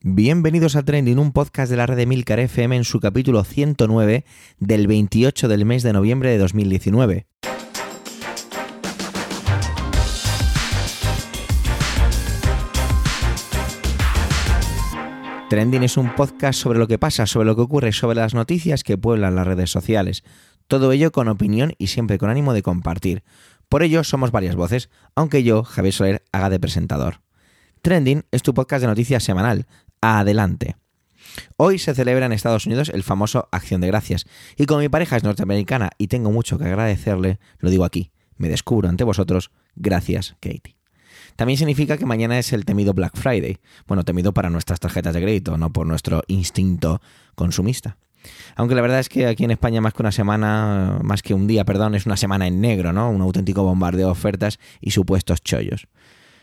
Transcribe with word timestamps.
Bienvenidos 0.00 0.76
a 0.76 0.84
Trending, 0.84 1.18
un 1.18 1.32
podcast 1.32 1.68
de 1.68 1.76
la 1.76 1.84
red 1.84 1.96
de 1.96 2.06
Milcar 2.06 2.38
FM 2.38 2.76
en 2.76 2.84
su 2.84 3.00
capítulo 3.00 3.42
109 3.42 4.24
del 4.60 4.86
28 4.86 5.48
del 5.48 5.64
mes 5.64 5.82
de 5.82 5.92
noviembre 5.92 6.30
de 6.30 6.38
2019. 6.38 7.26
Trending 15.50 15.82
es 15.82 15.96
un 15.96 16.14
podcast 16.14 16.60
sobre 16.60 16.78
lo 16.78 16.86
que 16.86 16.98
pasa, 16.98 17.26
sobre 17.26 17.46
lo 17.46 17.56
que 17.56 17.62
ocurre, 17.62 17.90
sobre 17.90 18.14
las 18.14 18.34
noticias 18.34 18.84
que 18.84 18.96
pueblan 18.96 19.34
las 19.34 19.48
redes 19.48 19.72
sociales. 19.72 20.22
Todo 20.68 20.92
ello 20.92 21.10
con 21.10 21.26
opinión 21.26 21.72
y 21.76 21.88
siempre 21.88 22.18
con 22.18 22.30
ánimo 22.30 22.52
de 22.52 22.62
compartir. 22.62 23.24
Por 23.68 23.82
ello 23.82 24.04
somos 24.04 24.30
varias 24.30 24.54
voces, 24.54 24.90
aunque 25.16 25.42
yo, 25.42 25.64
Javier 25.64 25.92
Soler, 25.92 26.24
haga 26.30 26.50
de 26.50 26.60
presentador. 26.60 27.20
Trending 27.88 28.26
es 28.32 28.42
tu 28.42 28.52
podcast 28.52 28.82
de 28.82 28.86
noticias 28.86 29.24
semanal. 29.24 29.66
Adelante. 30.02 30.76
Hoy 31.56 31.78
se 31.78 31.94
celebra 31.94 32.26
en 32.26 32.32
Estados 32.32 32.66
Unidos 32.66 32.90
el 32.90 33.02
famoso 33.02 33.48
Acción 33.50 33.80
de 33.80 33.86
Gracias, 33.86 34.26
y 34.58 34.66
como 34.66 34.80
mi 34.80 34.90
pareja 34.90 35.16
es 35.16 35.24
norteamericana 35.24 35.88
y 35.96 36.08
tengo 36.08 36.30
mucho 36.30 36.58
que 36.58 36.66
agradecerle, 36.66 37.38
lo 37.60 37.70
digo 37.70 37.86
aquí, 37.86 38.10
me 38.36 38.50
descubro 38.50 38.90
ante 38.90 39.04
vosotros, 39.04 39.52
gracias 39.74 40.36
Katie. 40.38 40.76
También 41.36 41.56
significa 41.56 41.96
que 41.96 42.04
mañana 42.04 42.38
es 42.38 42.52
el 42.52 42.66
temido 42.66 42.92
Black 42.92 43.16
Friday. 43.16 43.56
Bueno, 43.86 44.04
temido 44.04 44.34
para 44.34 44.50
nuestras 44.50 44.80
tarjetas 44.80 45.14
de 45.14 45.22
crédito, 45.22 45.56
no 45.56 45.72
por 45.72 45.86
nuestro 45.86 46.22
instinto 46.26 47.00
consumista. 47.36 47.96
Aunque 48.54 48.74
la 48.74 48.82
verdad 48.82 49.00
es 49.00 49.08
que 49.08 49.26
aquí 49.26 49.44
en 49.44 49.52
España 49.52 49.80
más 49.80 49.94
que 49.94 50.02
una 50.02 50.12
semana, 50.12 50.98
más 51.02 51.22
que 51.22 51.32
un 51.32 51.46
día, 51.46 51.64
perdón, 51.64 51.94
es 51.94 52.04
una 52.04 52.18
semana 52.18 52.46
en 52.46 52.60
negro, 52.60 52.92
¿no? 52.92 53.08
Un 53.08 53.22
auténtico 53.22 53.62
bombardeo 53.62 54.08
de 54.08 54.12
ofertas 54.12 54.58
y 54.82 54.90
supuestos 54.90 55.42
chollos. 55.42 55.88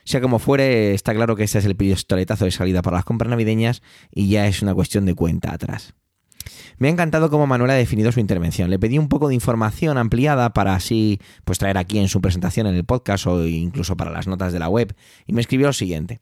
Sea 0.05 0.21
como 0.21 0.37
fuere, 0.39 0.93
está 0.93 1.13
claro 1.13 1.35
que 1.35 1.43
este 1.43 1.57
es 1.57 1.65
el 1.65 1.75
pistoletazo 1.75 2.45
de 2.45 2.51
salida 2.51 2.83
para 2.83 2.97
las 2.97 3.05
compras 3.05 3.29
navideñas 3.29 3.81
y 4.11 4.29
ya 4.29 4.47
es 4.47 4.61
una 4.61 4.75
cuestión 4.75 5.05
de 5.05 5.15
cuenta 5.15 5.51
atrás. 5.51 5.95
Me 6.77 6.87
ha 6.87 6.91
encantado 6.91 7.31
cómo 7.31 7.47
Manuel 7.47 7.71
ha 7.71 7.75
definido 7.75 8.11
su 8.11 8.19
intervención. 8.19 8.69
Le 8.69 8.77
pedí 8.77 8.99
un 8.99 9.09
poco 9.09 9.27
de 9.27 9.33
información 9.33 9.97
ampliada 9.97 10.53
para 10.53 10.75
así 10.75 11.19
pues 11.43 11.57
traer 11.57 11.79
aquí 11.79 11.97
en 11.97 12.07
su 12.07 12.21
presentación 12.21 12.67
en 12.67 12.75
el 12.75 12.85
podcast 12.85 13.25
o 13.25 13.47
incluso 13.47 13.97
para 13.97 14.11
las 14.11 14.27
notas 14.27 14.53
de 14.53 14.59
la 14.59 14.69
web 14.69 14.95
y 15.25 15.33
me 15.33 15.41
escribió 15.41 15.67
lo 15.67 15.73
siguiente. 15.73 16.21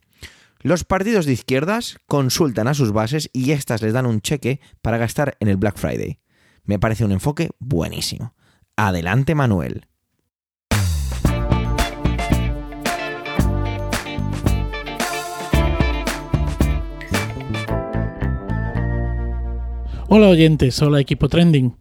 Los 0.61 0.85
partidos 0.85 1.25
de 1.25 1.33
izquierdas 1.33 1.97
consultan 2.07 2.69
a 2.69 2.73
sus 2.73 2.93
bases 2.93 3.29
y 3.33 3.51
éstas 3.51 3.81
les 3.81 3.91
dan 3.91 4.05
un 4.05 4.21
cheque 4.21 4.61
para 4.81 4.97
gastar 4.97 5.35
en 5.41 5.49
el 5.49 5.57
Black 5.57 5.77
Friday. 5.77 6.19
Me 6.63 6.79
parece 6.79 7.03
un 7.03 7.11
enfoque 7.11 7.49
buenísimo. 7.59 8.33
Adelante 8.77 9.35
Manuel. 9.35 9.87
Hola 20.15 20.29
oyentes, 20.29 20.79
hola 20.83 20.99
equipo 20.99 21.27
trending. 21.27 21.75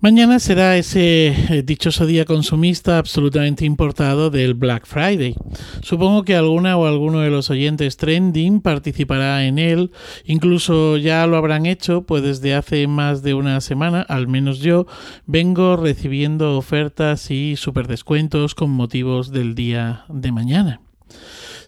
Mañana 0.00 0.38
será 0.38 0.78
ese 0.78 1.26
eh, 1.26 1.62
dichoso 1.62 2.06
día 2.06 2.24
consumista 2.24 2.96
absolutamente 2.96 3.66
importado 3.66 4.30
del 4.30 4.54
Black 4.54 4.86
Friday. 4.86 5.34
Supongo 5.82 6.24
que 6.24 6.34
alguna 6.34 6.78
o 6.78 6.86
alguno 6.86 7.20
de 7.20 7.28
los 7.28 7.50
oyentes 7.50 7.98
trending 7.98 8.62
participará 8.62 9.44
en 9.44 9.58
él, 9.58 9.90
incluso 10.24 10.96
ya 10.96 11.26
lo 11.26 11.36
habrán 11.36 11.66
hecho, 11.66 12.06
pues 12.06 12.22
desde 12.22 12.54
hace 12.54 12.86
más 12.86 13.22
de 13.22 13.34
una 13.34 13.60
semana, 13.60 14.00
al 14.00 14.26
menos 14.26 14.60
yo, 14.60 14.86
vengo 15.26 15.76
recibiendo 15.76 16.56
ofertas 16.56 17.30
y 17.30 17.56
superdescuentos 17.56 18.54
con 18.54 18.70
motivos 18.70 19.32
del 19.32 19.54
día 19.54 20.06
de 20.08 20.32
mañana. 20.32 20.80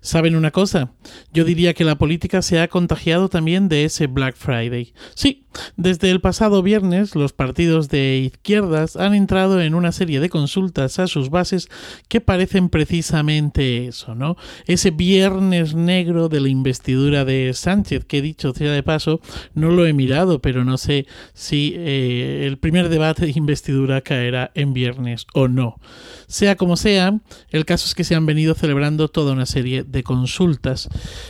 ¿Saben 0.03 0.34
una 0.34 0.50
cosa? 0.50 0.92
Yo 1.33 1.44
diría 1.44 1.75
que 1.75 1.84
la 1.84 1.98
política 1.98 2.41
se 2.41 2.58
ha 2.58 2.69
contagiado 2.69 3.28
también 3.28 3.69
de 3.69 3.84
ese 3.84 4.06
Black 4.06 4.34
Friday. 4.34 4.94
Sí, 5.14 5.44
desde 5.76 6.10
el 6.10 6.20
pasado 6.20 6.62
viernes 6.62 7.14
los 7.14 7.32
partidos 7.32 7.88
de 7.88 8.18
izquierdas 8.18 8.97
han 8.97 9.14
entrado 9.14 9.60
en 9.60 9.75
una 9.75 9.92
serie 9.92 10.20
de 10.20 10.28
consultas 10.28 10.98
a 10.98 11.06
sus 11.06 11.30
bases 11.30 11.69
que 12.08 12.20
parecen 12.20 12.69
precisamente 12.69 13.86
eso, 13.86 14.14
¿no? 14.14 14.36
Ese 14.66 14.91
viernes 14.91 15.75
negro 15.75 16.28
de 16.28 16.41
la 16.41 16.48
investidura 16.48 17.25
de 17.25 17.52
Sánchez, 17.54 18.04
que 18.04 18.19
he 18.19 18.22
dicho 18.22 18.52
sea 18.54 18.72
de 18.72 18.82
paso, 18.82 19.20
no 19.54 19.70
lo 19.70 19.86
he 19.86 19.92
mirado, 19.92 20.41
pero 20.41 20.64
no 20.64 20.78
sé 20.78 21.06
si 21.32 21.75
eh, 21.76 22.44
el 22.46 22.58
primer 22.58 22.88
debate 22.88 23.26
de 23.26 23.32
investidura 23.34 24.00
caerá 24.00 24.50
en 24.54 24.72
viernes 24.72 25.26
o 25.34 25.48
no. 25.48 25.80
Sea 26.26 26.56
como 26.56 26.76
sea, 26.76 27.19
el 27.50 27.64
caso 27.64 27.86
es 27.86 27.94
que 27.94 28.04
se 28.04 28.14
han 28.14 28.26
venido 28.26 28.54
celebrando 28.54 29.08
toda 29.08 29.32
una 29.32 29.46
serie 29.46 29.82
de 29.82 30.02
consultas. 30.02 30.88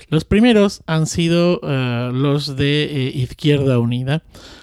Los 0.08 0.24
primeros 0.24 0.82
han 0.86 1.06
sido 1.06 1.60
uh, 1.62 2.12
los 2.12 2.56
de 2.56 2.84
eh, 2.84 3.12
Izquierda 3.14 3.78
Unida. 3.78 4.09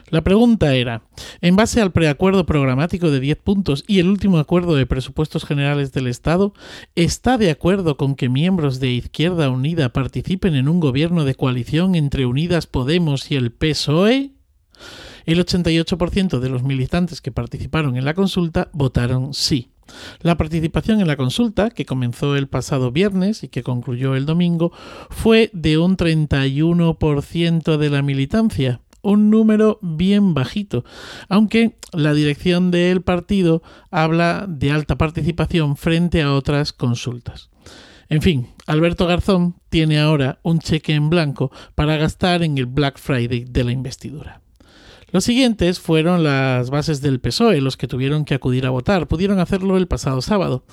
La 0.09 0.23
pregunta 0.23 0.73
era, 0.75 1.03
en 1.41 1.55
base 1.55 1.81
al 1.81 1.91
preacuerdo 1.91 2.45
programático 2.45 3.11
de 3.11 3.19
10 3.19 3.37
puntos 3.39 3.83
y 3.87 3.99
el 3.99 4.07
último 4.07 4.39
acuerdo 4.39 4.75
de 4.75 4.85
presupuestos 4.85 5.45
generales 5.45 5.91
del 5.91 6.07
Estado, 6.07 6.53
¿está 6.95 7.37
de 7.37 7.51
acuerdo 7.51 7.97
con 7.97 8.15
que 8.15 8.29
miembros 8.29 8.79
de 8.79 8.91
Izquierda 8.91 9.49
Unida 9.49 9.89
participen 9.89 10.55
en 10.55 10.69
un 10.69 10.79
gobierno 10.79 11.25
de 11.25 11.35
coalición 11.35 11.95
entre 11.95 12.25
Unidas 12.25 12.67
Podemos 12.67 13.31
y 13.31 13.35
el 13.35 13.51
PSOE? 13.51 14.31
El 15.25 15.45
88% 15.45 16.39
de 16.39 16.49
los 16.49 16.63
militantes 16.63 17.19
que 17.19 17.33
participaron 17.33 17.97
en 17.97 18.05
la 18.05 18.13
consulta 18.13 18.69
votaron 18.71 19.33
sí. 19.33 19.71
La 20.21 20.37
participación 20.37 21.01
en 21.01 21.07
la 21.07 21.17
consulta, 21.17 21.69
que 21.69 21.85
comenzó 21.85 22.35
el 22.35 22.47
pasado 22.47 22.91
viernes 22.91 23.43
y 23.43 23.49
que 23.49 23.63
concluyó 23.63 24.15
el 24.15 24.25
domingo, 24.25 24.71
fue 25.09 25.49
de 25.53 25.77
un 25.77 25.97
31% 25.97 27.77
de 27.77 27.89
la 27.89 28.01
militancia, 28.01 28.81
un 29.07 29.29
número 29.29 29.79
bien 29.81 30.34
bajito, 30.34 30.84
aunque 31.29 31.78
la 31.94 32.13
dirección 32.13 32.72
del 32.72 33.01
partido 33.01 33.63
habla 33.90 34.45
de 34.50 34.72
alta 34.72 34.97
participación 34.97 35.78
frente 35.78 36.22
a 36.22 36.34
otras 36.34 36.73
consultas. 36.73 37.50
En 38.09 38.22
fin, 38.22 38.50
Alberto 38.66 39.07
Garzón 39.07 39.56
tiene 39.69 40.00
ahora 40.00 40.40
un 40.44 40.59
cheque 40.59 40.94
en 40.94 41.09
blanco 41.09 41.51
para 41.73 41.95
gastar 41.95 42.44
en 42.44 42.57
el 42.57 42.66
Black 42.66 43.00
Friday 43.00 43.45
de 43.45 43.63
la 43.63 43.72
investidura. 43.72 44.41
Los 45.12 45.24
siguientes 45.24 45.79
fueron 45.79 46.22
las 46.25 46.69
bases 46.69 47.01
del 47.01 47.22
PSOE, 47.22 47.62
los 47.62 47.78
que 47.78 47.88
tuvieron 47.88 48.25
que 48.25 48.35
acudir 48.35 48.66
a 48.66 48.72
votar. 48.72 49.07
Pudieron 49.07 49.39
hacerlo 49.39 49.78
el 49.78 49.88
pasado 49.88 50.22
sábado. 50.22 50.66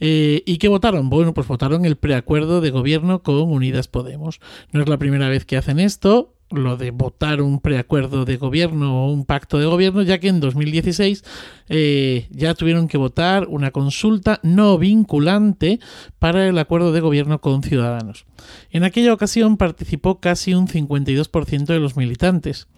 Eh, 0.00 0.42
¿Y 0.46 0.58
qué 0.58 0.66
votaron? 0.66 1.10
Bueno, 1.10 1.32
pues 1.32 1.46
votaron 1.46 1.84
el 1.84 1.94
preacuerdo 1.94 2.60
de 2.60 2.70
gobierno 2.70 3.22
con 3.22 3.36
Unidas 3.36 3.86
Podemos. 3.86 4.40
No 4.72 4.82
es 4.82 4.88
la 4.88 4.98
primera 4.98 5.28
vez 5.28 5.44
que 5.44 5.56
hacen 5.56 5.78
esto 5.78 6.37
lo 6.50 6.76
de 6.76 6.90
votar 6.90 7.42
un 7.42 7.60
preacuerdo 7.60 8.24
de 8.24 8.36
gobierno 8.36 9.04
o 9.04 9.12
un 9.12 9.24
pacto 9.24 9.58
de 9.58 9.66
gobierno, 9.66 10.02
ya 10.02 10.18
que 10.18 10.28
en 10.28 10.40
2016 10.40 11.24
eh, 11.68 12.26
ya 12.30 12.54
tuvieron 12.54 12.88
que 12.88 12.96
votar 12.96 13.46
una 13.48 13.70
consulta 13.70 14.40
no 14.42 14.78
vinculante 14.78 15.80
para 16.18 16.46
el 16.46 16.58
acuerdo 16.58 16.92
de 16.92 17.00
gobierno 17.00 17.40
con 17.40 17.62
Ciudadanos. 17.62 18.24
En 18.70 18.84
aquella 18.84 19.12
ocasión 19.12 19.56
participó 19.56 20.20
casi 20.20 20.54
un 20.54 20.68
52% 20.68 21.66
de 21.66 21.78
los 21.80 21.96
militantes. 21.96 22.68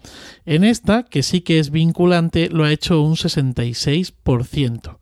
En 0.45 0.63
esta, 0.63 1.03
que 1.03 1.23
sí 1.23 1.41
que 1.41 1.59
es 1.59 1.71
vinculante, 1.71 2.49
lo 2.49 2.63
ha 2.65 2.71
hecho 2.71 3.01
un 3.01 3.15
66%. 3.15 4.97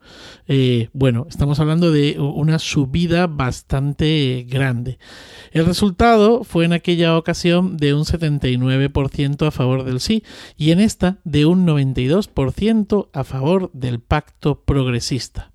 Eh, 0.46 0.88
bueno, 0.92 1.26
estamos 1.28 1.60
hablando 1.60 1.90
de 1.92 2.18
una 2.18 2.58
subida 2.58 3.26
bastante 3.26 4.46
grande. 4.48 4.98
El 5.52 5.66
resultado 5.66 6.44
fue 6.44 6.64
en 6.64 6.72
aquella 6.72 7.16
ocasión 7.16 7.76
de 7.76 7.94
un 7.94 8.04
79% 8.04 8.59
a 8.60 9.50
favor 9.50 9.84
del 9.84 10.00
sí 10.00 10.22
y 10.56 10.70
en 10.70 10.80
esta 10.80 11.18
de 11.24 11.46
un 11.46 11.66
92% 11.66 13.08
a 13.12 13.24
favor 13.24 13.70
del 13.72 14.00
pacto 14.00 14.62
progresista. 14.64 15.52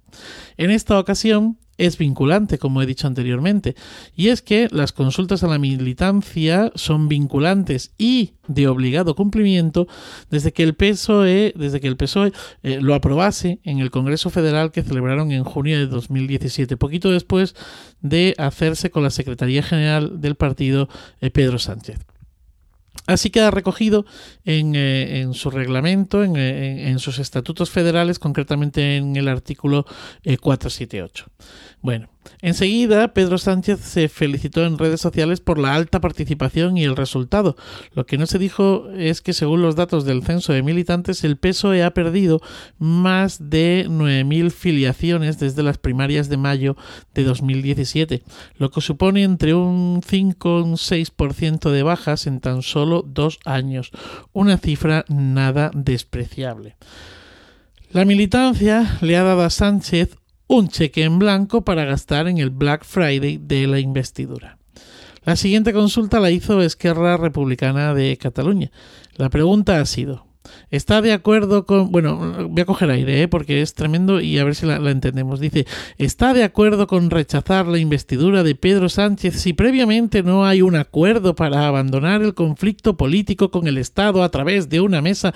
En 0.58 0.72
esta 0.72 0.98
ocasión, 1.00 1.58
es 1.78 1.98
vinculante, 1.98 2.58
como 2.58 2.82
he 2.82 2.86
dicho 2.86 3.08
anteriormente, 3.08 3.76
y 4.16 4.30
es 4.30 4.42
que 4.42 4.68
las 4.72 4.94
consultas 4.94 5.44
a 5.44 5.48
la 5.48 5.60
militancia 5.60 6.72
son 6.76 7.08
vinculantes 7.08 7.94
y 7.98 8.34
de 8.48 8.68
obligado 8.68 9.16
cumplimiento 9.16 9.88
desde 10.30 10.54
que 10.54 10.64
el 10.64 10.76
PSOE, 10.76 11.54
desde 11.56 11.82
que 11.82 11.88
el 11.88 11.98
PSOE 11.98 12.32
eh, 12.64 12.80
lo 12.82 12.94
aprobase 12.94 13.60
en 13.64 13.80
el 13.80 13.92
Congreso 13.92 14.30
Federal 14.30 14.72
que 14.72 14.84
celebraron 14.84 15.32
en 15.32 15.44
junio 15.44 15.78
de 15.78 15.88
2017, 15.88 16.78
poquito 16.78 17.12
después 17.12 17.56
de 18.02 18.36
hacerse 18.38 18.90
con 18.90 19.04
la 19.04 19.10
Secretaría 19.10 19.64
General 19.64 20.22
del 20.22 20.36
partido 20.36 20.88
eh, 21.22 21.30
Pedro 21.30 21.60
Sánchez. 21.60 22.00
Así 23.08 23.30
queda 23.30 23.52
recogido 23.52 24.06
en, 24.46 24.74
eh, 24.76 25.28
su 25.34 25.52
reglamento, 25.52 26.24
en, 26.24 27.00
sus 27.00 27.20
estatutos 27.20 27.70
federales, 27.70 28.18
concretamente 28.18 28.98
en 28.98 29.16
el 29.16 29.28
artículo 29.28 29.86
478. 30.24 31.28
Bueno, 31.82 32.10
Enseguida, 32.42 33.14
Pedro 33.14 33.38
Sánchez 33.38 33.80
se 33.80 34.10
felicitó 34.10 34.66
en 34.66 34.78
redes 34.78 35.02
sociales 35.02 35.40
por 35.40 35.58
la 35.58 35.74
alta 35.74 36.02
participación 36.02 36.78
y 36.78 36.84
el 36.84 36.96
resultado. 36.96 37.56
Lo 37.94 38.06
que 38.06 38.18
no 38.18 38.26
se 38.26 38.40
dijo 38.40 38.90
es 38.92 39.22
que, 39.22 39.34
según 39.34 39.62
los 39.62 39.76
datos 39.76 40.06
del 40.06 40.24
censo 40.24 40.54
de 40.54 40.64
militantes, 40.64 41.24
el 41.24 41.38
PSOE 41.38 41.84
ha 41.84 41.94
perdido 41.94 42.42
más 42.78 43.50
de 43.50 43.86
9.000 43.88 44.52
filiaciones 44.52 45.40
desde 45.40 45.64
las 45.64 45.78
primarias 45.78 46.30
de 46.30 46.38
mayo 46.38 46.76
de 47.14 47.24
2017, 47.24 48.24
lo 48.58 48.70
que 48.72 48.82
supone 48.82 49.24
entre 49.24 49.54
un 49.54 50.02
5 50.06 50.60
y 50.60 50.64
un 50.64 50.76
6% 50.76 51.72
de 51.72 51.84
bajas 51.84 52.28
en 52.28 52.40
tan 52.40 52.62
solo 52.62 53.04
dos 53.08 53.40
años, 53.46 53.92
una 54.34 54.58
cifra 54.58 55.06
nada 55.08 55.72
despreciable. 55.74 56.76
La 57.92 58.06
militancia 58.06 58.98
le 59.02 59.16
ha 59.16 59.24
dado 59.24 59.44
a 59.44 59.50
Sánchez 59.50 60.18
un 60.48 60.68
cheque 60.70 61.04
en 61.04 61.20
blanco 61.20 61.64
para 61.64 61.86
gastar 61.86 62.28
en 62.28 62.38
el 62.38 62.50
Black 62.50 62.84
Friday 62.86 63.40
de 63.42 63.68
la 63.68 63.80
investidura. 63.80 64.58
La 65.24 65.36
siguiente 65.36 65.74
consulta 65.74 66.20
la 66.20 66.32
hizo 66.32 66.62
Esquerra 66.62 67.18
Republicana 67.18 67.94
de 67.94 68.18
Cataluña. 68.18 68.72
La 69.18 69.30
pregunta 69.30 69.80
ha 69.80 69.86
sido, 69.86 70.26
¿Está 70.72 71.02
de 71.02 71.14
acuerdo 71.14 71.66
con... 71.66 71.92
Bueno, 71.92 72.50
voy 72.50 72.62
a 72.62 72.66
coger 72.66 72.90
aire, 72.90 73.24
¿eh? 73.24 73.28
porque 73.28 73.62
es 73.62 73.74
tremendo 73.74 74.20
y 74.20 74.38
a 74.38 74.44
ver 74.44 74.56
si 74.56 74.66
la, 74.66 74.80
la, 74.80 74.92
entendemos. 74.92 75.40
Dice, 75.40 75.66
¿está 75.98 76.34
de 76.34 76.44
acuerdo 76.44 76.88
con 76.88 77.10
rechazar 77.10 77.68
la 77.68 77.78
investidura 77.78 78.44
de 78.44 78.56
Pedro 78.56 78.90
Sánchez 78.90 79.40
si 79.40 79.54
previamente 79.54 80.24
no 80.24 80.46
hay 80.46 80.62
un 80.62 80.76
acuerdo 80.76 81.36
para 81.36 81.68
abandonar 81.68 82.22
el 82.22 82.34
conflicto 82.34 82.98
político 82.98 83.52
con 83.52 83.68
el 83.68 83.78
Estado 83.78 84.24
a 84.24 84.30
través 84.30 84.70
de 84.70 84.82
una 84.82 85.02
mesa 85.02 85.34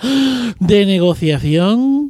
de 0.58 0.86
negociación? 0.86 2.09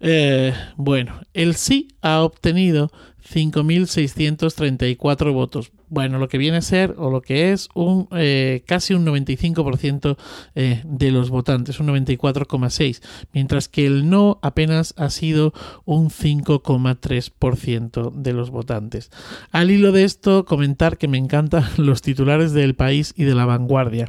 Eh, 0.00 0.54
bueno, 0.76 1.20
el 1.34 1.54
sí 1.54 1.88
ha 2.00 2.22
obtenido 2.22 2.90
5.634 3.32 5.32
votos. 5.32 5.72
Bueno, 5.88 6.18
lo 6.18 6.28
que 6.28 6.38
viene 6.38 6.58
a 6.58 6.62
ser, 6.62 6.94
o 6.98 7.10
lo 7.10 7.20
que 7.20 7.52
es, 7.52 7.68
un 7.74 8.08
eh, 8.12 8.62
casi 8.66 8.94
un 8.94 9.04
95% 9.06 10.16
eh, 10.54 10.82
de 10.84 11.10
los 11.10 11.30
votantes, 11.30 11.80
un 11.80 11.88
94,6%, 11.88 13.00
mientras 13.32 13.68
que 13.68 13.86
el 13.86 14.08
no 14.08 14.38
apenas 14.42 14.94
ha 14.96 15.10
sido 15.10 15.52
un 15.84 16.10
5,3% 16.10 18.12
de 18.12 18.32
los 18.32 18.50
votantes. 18.50 19.10
Al 19.50 19.70
hilo 19.70 19.92
de 19.92 20.04
esto, 20.04 20.44
comentar 20.44 20.96
que 20.96 21.08
me 21.08 21.18
encantan 21.18 21.64
los 21.76 22.02
titulares 22.02 22.52
del 22.52 22.74
país 22.74 23.12
y 23.16 23.24
de 23.24 23.34
la 23.34 23.46
vanguardia. 23.46 24.08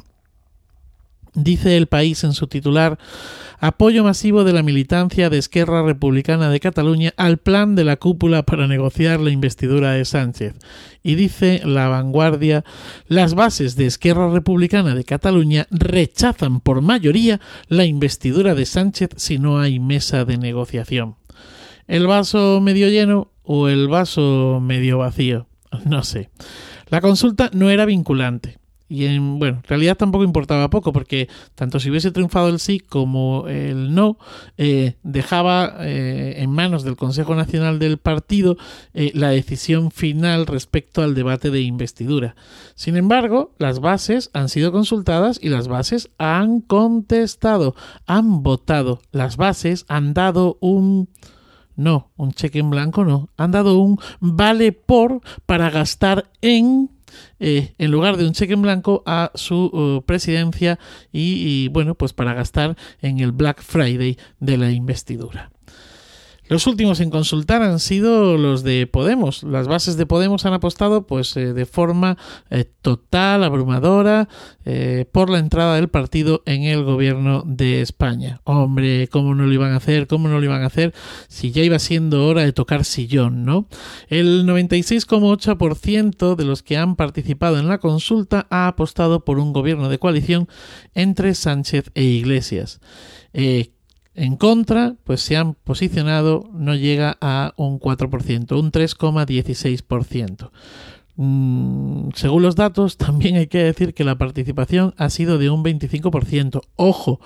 Dice 1.33 1.77
el 1.77 1.87
país 1.87 2.25
en 2.25 2.33
su 2.33 2.47
titular 2.47 2.97
apoyo 3.57 4.03
masivo 4.03 4.43
de 4.43 4.51
la 4.51 4.63
militancia 4.63 5.29
de 5.29 5.37
Esquerra 5.37 5.81
Republicana 5.81 6.49
de 6.49 6.59
Cataluña 6.59 7.13
al 7.15 7.37
plan 7.37 7.75
de 7.75 7.85
la 7.85 7.95
cúpula 7.95 8.43
para 8.43 8.67
negociar 8.67 9.21
la 9.21 9.29
investidura 9.29 9.91
de 9.91 10.03
Sánchez. 10.03 10.55
Y 11.03 11.15
dice 11.15 11.61
la 11.63 11.87
vanguardia 11.87 12.65
las 13.07 13.33
bases 13.33 13.77
de 13.77 13.85
Esquerra 13.85 14.29
Republicana 14.29 14.93
de 14.93 15.05
Cataluña 15.05 15.67
rechazan 15.71 16.59
por 16.59 16.81
mayoría 16.81 17.39
la 17.69 17.85
investidura 17.85 18.53
de 18.53 18.65
Sánchez 18.65 19.11
si 19.15 19.37
no 19.37 19.59
hay 19.59 19.79
mesa 19.79 20.25
de 20.25 20.37
negociación. 20.37 21.15
¿El 21.87 22.07
vaso 22.07 22.59
medio 22.61 22.89
lleno 22.89 23.31
o 23.43 23.69
el 23.69 23.87
vaso 23.87 24.59
medio 24.61 24.97
vacío? 24.97 25.47
No 25.85 26.03
sé. 26.03 26.29
La 26.89 26.99
consulta 26.99 27.49
no 27.53 27.69
era 27.69 27.85
vinculante 27.85 28.60
y 28.91 29.05
en, 29.05 29.39
bueno, 29.39 29.59
en 29.63 29.69
realidad 29.69 29.95
tampoco 29.95 30.25
importaba 30.25 30.69
poco, 30.69 30.91
porque 30.91 31.29
tanto 31.55 31.79
si 31.79 31.89
hubiese 31.89 32.11
triunfado 32.11 32.49
el 32.49 32.59
sí 32.59 32.81
como 32.81 33.47
el 33.47 33.95
no, 33.95 34.17
eh, 34.57 34.95
dejaba 35.01 35.77
eh, 35.79 36.35
en 36.39 36.49
manos 36.49 36.83
del 36.83 36.97
Consejo 36.97 37.33
Nacional 37.33 37.79
del 37.79 37.99
Partido 37.99 38.57
eh, 38.93 39.11
la 39.13 39.29
decisión 39.29 39.91
final 39.91 40.45
respecto 40.45 41.03
al 41.03 41.15
debate 41.15 41.51
de 41.51 41.61
investidura. 41.61 42.35
Sin 42.75 42.97
embargo, 42.97 43.55
las 43.59 43.79
bases 43.79 44.29
han 44.33 44.49
sido 44.49 44.73
consultadas 44.73 45.39
y 45.41 45.47
las 45.47 45.69
bases 45.69 46.09
han 46.17 46.59
contestado, 46.59 47.75
han 48.07 48.43
votado. 48.43 48.99
Las 49.13 49.37
bases 49.37 49.85
han 49.87 50.13
dado 50.13 50.57
un... 50.59 51.07
No, 51.77 52.11
un 52.17 52.33
cheque 52.33 52.59
en 52.59 52.69
blanco 52.69 53.05
no. 53.05 53.29
Han 53.37 53.51
dado 53.51 53.79
un 53.79 53.97
vale 54.19 54.73
por 54.73 55.21
para 55.45 55.69
gastar 55.69 56.29
en 56.41 56.89
eh, 57.39 57.73
en 57.77 57.91
lugar 57.91 58.17
de 58.17 58.25
un 58.25 58.33
cheque 58.33 58.53
en 58.53 58.61
blanco 58.61 59.03
a 59.05 59.31
su 59.35 59.65
uh, 59.65 60.01
presidencia 60.05 60.79
y, 61.11 61.65
y, 61.65 61.67
bueno, 61.69 61.95
pues 61.95 62.13
para 62.13 62.33
gastar 62.33 62.75
en 63.01 63.19
el 63.19 63.31
Black 63.31 63.61
Friday 63.61 64.17
de 64.39 64.57
la 64.57 64.71
investidura. 64.71 65.51
Los 66.51 66.67
últimos 66.67 66.99
en 66.99 67.11
consultar 67.11 67.61
han 67.61 67.79
sido 67.79 68.37
los 68.37 68.61
de 68.63 68.85
Podemos. 68.85 69.43
Las 69.43 69.69
bases 69.69 69.95
de 69.95 70.05
Podemos 70.05 70.45
han 70.45 70.51
apostado 70.51 71.07
pues 71.07 71.37
eh, 71.37 71.53
de 71.53 71.65
forma 71.65 72.17
eh, 72.49 72.65
total, 72.81 73.45
abrumadora, 73.45 74.27
eh, 74.65 75.05
por 75.13 75.29
la 75.29 75.39
entrada 75.39 75.75
del 75.75 75.87
partido 75.87 76.43
en 76.45 76.63
el 76.63 76.83
gobierno 76.83 77.43
de 77.45 77.79
España. 77.79 78.41
Hombre, 78.43 79.07
¿cómo 79.07 79.33
no 79.33 79.45
lo 79.45 79.53
iban 79.53 79.71
a 79.71 79.77
hacer? 79.77 80.07
¿Cómo 80.07 80.27
no 80.27 80.39
lo 80.39 80.43
iban 80.43 80.63
a 80.63 80.65
hacer? 80.65 80.93
Si 81.29 81.53
ya 81.53 81.63
iba 81.63 81.79
siendo 81.79 82.27
hora 82.27 82.43
de 82.43 82.51
tocar 82.51 82.83
sillón, 82.83 83.45
¿no? 83.45 83.69
El 84.09 84.45
96,8% 84.45 86.35
de 86.35 86.43
los 86.43 86.63
que 86.63 86.75
han 86.75 86.97
participado 86.97 87.59
en 87.59 87.69
la 87.69 87.77
consulta 87.77 88.47
ha 88.49 88.67
apostado 88.67 89.23
por 89.23 89.39
un 89.39 89.53
gobierno 89.53 89.87
de 89.87 89.99
coalición 89.99 90.49
entre 90.95 91.33
Sánchez 91.33 91.91
e 91.95 92.03
Iglesias. 92.03 92.81
Eh, 93.31 93.71
en 94.13 94.35
contra, 94.35 94.95
pues 95.03 95.21
se 95.21 95.37
han 95.37 95.53
posicionado, 95.53 96.49
no 96.53 96.75
llega 96.75 97.17
a 97.21 97.53
un 97.57 97.79
4%, 97.79 98.59
un 98.59 98.71
3,16%. 98.71 100.51
Mm, 101.15 102.09
según 102.15 102.41
los 102.41 102.55
datos, 102.55 102.97
también 102.97 103.35
hay 103.35 103.47
que 103.47 103.63
decir 103.63 103.93
que 103.93 104.03
la 104.03 104.17
participación 104.17 104.93
ha 104.97 105.09
sido 105.09 105.37
de 105.37 105.49
un 105.49 105.63
25%. 105.63 106.61
Ojo, 106.75 107.19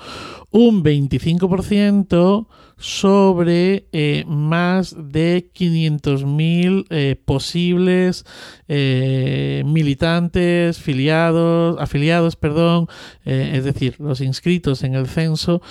un 0.51 0.83
25% 0.83 2.47
sobre 2.77 3.87
eh, 3.91 4.25
más 4.27 4.95
de 4.97 5.49
500.000 5.53 6.85
eh, 6.89 7.15
posibles 7.23 8.25
eh, 8.67 9.63
militantes, 9.65 10.79
filiados, 10.79 11.77
afiliados, 11.79 12.35
perdón, 12.35 12.87
eh, 13.23 13.51
es 13.53 13.63
decir, 13.63 13.95
los 13.99 14.21
inscritos 14.21 14.83
en 14.83 14.95
el 14.95 15.07
censo 15.07 15.61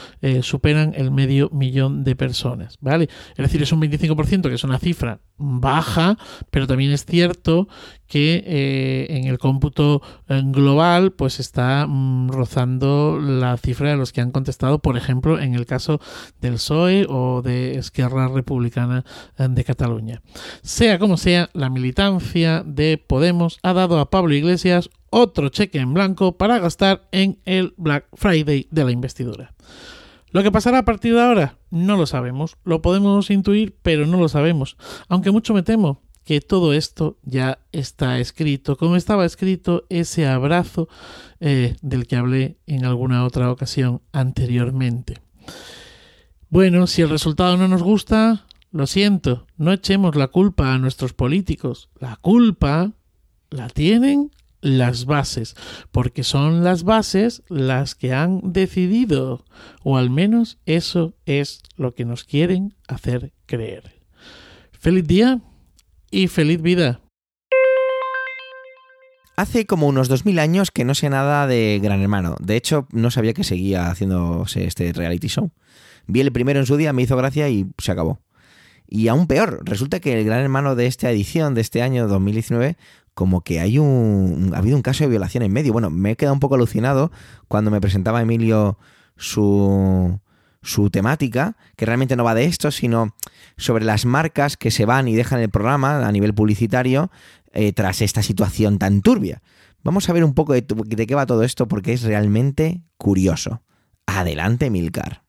superan 0.43 0.95
el 0.97 1.11
medio 1.11 1.51
millón 1.51 2.05
de 2.05 2.17
personas, 2.17 2.79
¿vale? 2.81 3.09
Es 3.37 3.45
decir, 3.45 3.63
es 3.63 3.73
un 3.73 3.83
25%, 3.83 4.49
que 4.49 4.55
es 4.55 4.65
una 4.65 4.79
cifra 4.79 5.21
baja, 5.37 6.17
pero 6.51 6.67
también 6.67 6.93
es 6.93 7.05
cierto 7.05 7.69
que 8.07 9.07
en 9.11 9.25
el 9.27 9.39
cómputo 9.39 10.03
global 10.29 11.13
pues 11.13 11.41
está 11.41 11.87
mm, 11.87 12.31
rozando 12.31 13.19
la 13.21 13.57
cifra 13.57 13.91
de 13.91 13.97
los 13.97 14.13
que 14.13 14.21
han 14.21 14.31
contestado, 14.31 14.79
por 14.79 14.97
ejemplo, 14.97 15.41
en 15.41 15.55
el 15.55 15.67
caso 15.67 16.01
del 16.41 16.55
PSOE 16.55 16.94
o 17.09 17.43
de 17.43 17.77
Esquerra 17.79 18.29
Republicana 18.29 19.05
de 19.37 19.65
Cataluña. 19.65 20.23
Sea 20.63 20.99
como 20.99 21.17
sea, 21.17 21.51
la 21.53 21.71
militancia 21.71 22.63
de 22.65 22.99
Podemos 22.99 23.59
ha 23.63 23.73
dado 23.73 23.99
a 23.99 24.11
Pablo 24.11 24.35
Iglesias 24.35 24.91
otro 25.11 25.49
cheque 25.49 25.79
en 25.79 25.95
blanco 25.95 26.37
para 26.37 26.59
gastar 26.59 27.09
en 27.13 27.39
el 27.45 27.75
Black 27.77 28.07
Friday 28.15 28.69
de 28.71 28.85
la 28.85 28.91
investidura. 28.91 29.55
Lo 30.31 30.43
que 30.43 30.51
pasará 30.51 30.79
a 30.79 30.85
partir 30.85 31.15
de 31.15 31.23
ahora 31.23 31.59
no 31.71 31.97
lo 31.97 32.07
sabemos, 32.07 32.57
lo 32.65 32.83
podemos 32.83 33.31
intuir, 33.31 33.77
pero 33.83 34.07
no 34.07 34.19
lo 34.19 34.29
sabemos, 34.29 34.77
aunque 35.09 35.31
mucho 35.31 35.55
me 35.55 35.63
temo 35.63 36.03
que 36.25 36.41
todo 36.41 36.73
esto 36.73 37.19
ya 37.23 37.61
está 37.71 38.19
escrito, 38.19 38.77
como 38.77 38.97
estaba 38.97 39.27
escrito 39.27 39.85
ese 39.91 40.27
abrazo 40.27 40.89
eh, 41.39 41.77
del 41.83 42.07
que 42.07 42.17
hablé 42.17 42.57
en 42.67 42.85
alguna 42.85 43.25
otra 43.25 43.51
ocasión 43.53 44.01
anteriormente. 44.13 45.21
Bueno, 46.55 46.87
si 46.87 47.03
el 47.03 47.11
resultado 47.11 47.57
no 47.57 47.67
nos 47.67 47.83
gusta, 47.83 48.47
lo 48.71 48.87
siento, 48.87 49.49
no 49.57 49.73
echemos 49.73 50.15
la 50.15 50.29
culpa 50.29 50.73
a 50.73 50.79
nuestros 50.79 51.13
políticos. 51.13 51.91
La 51.99 52.15
culpa 52.15 52.93
la 53.51 53.69
tienen 53.69 54.31
las 54.61 55.05
bases, 55.05 55.57
porque 55.91 56.23
son 56.23 56.63
las 56.63 56.85
bases 56.85 57.43
las 57.49 57.97
que 57.97 58.13
han 58.13 58.53
decidido, 58.53 59.45
o 59.83 59.97
al 59.97 60.11
menos 60.11 60.59
eso 60.65 61.15
es 61.27 61.61
lo 61.77 61.97
que 61.97 62.05
nos 62.05 62.23
quieren 62.23 62.77
hacer 62.87 63.33
creer. 63.47 63.93
Feliz 64.71 65.09
día 65.09 65.41
y 66.13 66.29
feliz 66.29 66.63
vida. 66.63 67.01
Hace 69.37 69.67
como 69.67 69.89
unos 69.89 70.07
2000 70.07 70.39
años 70.39 70.71
que 70.71 70.85
no 70.85 70.95
sé 70.95 71.11
nada 71.11 71.49
de 71.49 71.81
Gran 71.83 72.01
Hermano. 72.01 72.37
De 72.39 72.55
hecho, 72.55 72.87
no 72.93 73.11
sabía 73.11 73.35
que 73.35 73.43
seguía 73.43 73.91
haciéndose 73.91 74.67
este 74.67 74.93
reality 74.93 75.27
show. 75.27 75.51
Vi 76.07 76.21
el 76.21 76.33
primero 76.33 76.61
en 76.61 76.67
su 76.67 76.77
día, 76.77 76.93
me 76.93 77.03
hizo 77.03 77.17
gracia 77.17 77.49
y 77.49 77.67
se 77.79 77.93
acabó. 77.93 78.21
Y 78.87 79.09
aún 79.09 79.27
peor, 79.27 79.63
resulta 79.65 80.01
que 80.01 80.19
el 80.19 80.25
Gran 80.25 80.41
Hermano 80.41 80.75
de 80.75 80.87
esta 80.87 81.11
edición, 81.11 81.55
de 81.55 81.63
este 81.63 81.83
año 81.83 82.07
2019, 82.07 82.77
como 83.15 83.43
que 83.43 83.61
hay 83.61 83.79
un. 83.79 84.53
ha 84.55 84.59
habido 84.59 84.77
un 84.77 84.83
caso 84.83 85.05
de 85.05 85.11
violación 85.11 85.43
en 85.43 85.53
medio. 85.53 85.73
Bueno, 85.73 85.91
me 85.91 86.13
he 86.13 86.17
quedado 86.17 86.35
un 86.35 86.41
poco 86.41 86.57
alucinado 86.57 87.11
cuando 87.49 87.71
me 87.71 87.81
presentaba 87.81 88.21
Emilio 88.21 88.79
su 89.17 90.21
su 90.65 90.91
temática, 90.91 91.57
que 91.77 91.87
realmente 91.87 92.17
no 92.17 92.25
va 92.25 92.35
de 92.35 92.47
esto, 92.47 92.71
sino 92.71 93.15
sobre 93.57 93.85
las 93.85 94.07
marcas 94.07 94.57
que 94.57 94.71
se 94.71 94.87
van 94.87 95.07
y 95.09 95.15
dejan 95.15 95.41
el 95.41 95.51
programa 95.51 96.07
a 96.07 96.11
nivel 96.11 96.35
publicitario 96.35 97.11
eh, 97.53 97.73
tras 97.73 98.01
esta 98.01 98.23
situación 98.23 98.79
tan 98.79 99.03
turbia. 99.03 99.43
Vamos 99.83 100.09
a 100.09 100.15
ver 100.15 100.25
un 100.25 100.35
poco 100.35 100.55
de, 100.55 100.63
de 100.63 101.07
qué 101.07 101.15
va 101.15 101.27
todo 101.27 101.43
esto 101.43 101.69
porque 101.69 101.93
es 101.93 102.03
realmente 102.03 102.83
curioso. 102.97 103.63
Adelante, 104.07 104.71
Milcar. 104.71 105.24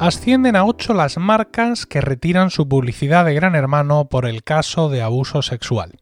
Ascienden 0.00 0.54
a 0.54 0.64
8 0.64 0.94
las 0.94 1.18
marcas 1.18 1.84
que 1.84 2.00
retiran 2.00 2.50
su 2.50 2.68
publicidad 2.68 3.24
de 3.24 3.34
Gran 3.34 3.56
Hermano 3.56 4.08
por 4.08 4.26
el 4.26 4.44
caso 4.44 4.88
de 4.88 5.02
abuso 5.02 5.42
sexual. 5.42 5.98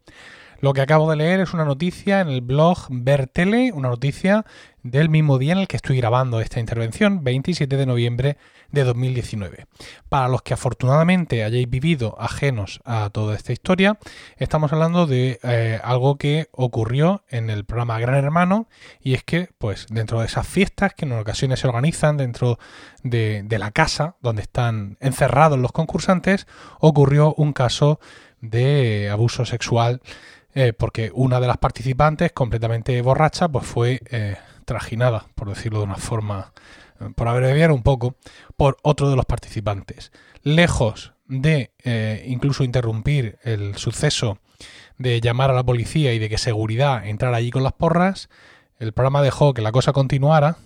Lo 0.60 0.74
que 0.74 0.82
acabo 0.82 1.08
de 1.10 1.16
leer 1.16 1.40
es 1.40 1.54
una 1.54 1.64
noticia 1.64 2.20
en 2.20 2.28
el 2.28 2.42
blog 2.42 2.88
Vertele, 2.90 3.72
una 3.72 3.88
noticia 3.88 4.44
del 4.90 5.08
mismo 5.08 5.38
día 5.38 5.52
en 5.52 5.58
el 5.58 5.68
que 5.68 5.76
estoy 5.76 5.96
grabando 5.96 6.40
esta 6.40 6.60
intervención, 6.60 7.24
27 7.24 7.76
de 7.76 7.86
noviembre 7.86 8.36
de 8.70 8.84
2019. 8.84 9.66
Para 10.08 10.28
los 10.28 10.42
que 10.42 10.54
afortunadamente 10.54 11.44
hayáis 11.44 11.68
vivido 11.68 12.16
ajenos 12.18 12.80
a 12.84 13.10
toda 13.10 13.34
esta 13.34 13.52
historia, 13.52 13.98
estamos 14.36 14.72
hablando 14.72 15.06
de 15.06 15.40
eh, 15.42 15.80
algo 15.82 16.16
que 16.16 16.48
ocurrió 16.52 17.24
en 17.28 17.50
el 17.50 17.64
programa 17.64 17.98
Gran 17.98 18.16
Hermano 18.16 18.68
y 19.00 19.14
es 19.14 19.24
que, 19.24 19.50
pues, 19.58 19.86
dentro 19.90 20.20
de 20.20 20.26
esas 20.26 20.46
fiestas 20.46 20.94
que 20.94 21.04
en 21.04 21.12
ocasiones 21.12 21.60
se 21.60 21.68
organizan 21.68 22.16
dentro 22.16 22.58
de, 23.02 23.44
la 23.56 23.70
casa 23.70 24.16
donde 24.20 24.42
están 24.42 24.98
encerrados 25.00 25.58
los 25.58 25.72
concursantes, 25.72 26.46
ocurrió 26.78 27.34
un 27.34 27.52
caso 27.52 28.00
de 28.40 29.08
abuso 29.10 29.46
sexual 29.46 30.02
eh, 30.54 30.72
porque 30.72 31.10
una 31.14 31.40
de 31.40 31.46
las 31.46 31.58
participantes, 31.58 32.32
completamente 32.32 33.00
borracha, 33.02 33.48
pues 33.48 33.66
fue 33.66 34.00
eh, 34.10 34.36
trajinada, 34.66 35.26
por 35.34 35.48
decirlo 35.48 35.78
de 35.78 35.86
una 35.86 35.96
forma, 35.96 36.52
eh, 37.00 37.08
por 37.14 37.28
abreviar 37.28 37.72
un 37.72 37.82
poco, 37.82 38.16
por 38.58 38.76
otro 38.82 39.08
de 39.08 39.16
los 39.16 39.24
participantes. 39.24 40.12
Lejos 40.42 41.14
de 41.28 41.72
incluso 42.26 42.62
interrumpir 42.62 43.38
el 43.42 43.74
suceso 43.76 44.38
de 44.96 45.20
llamar 45.20 45.50
a 45.50 45.54
la 45.54 45.64
policía 45.64 46.12
y 46.12 46.20
de 46.20 46.28
que 46.28 46.38
seguridad 46.38 47.04
entrara 47.04 47.38
allí 47.38 47.50
con 47.50 47.64
las 47.64 47.72
porras, 47.72 48.28
el 48.78 48.92
programa 48.92 49.22
dejó 49.22 49.52
que 49.52 49.60
la 49.60 49.72
cosa 49.72 49.92
continuara 49.92 50.56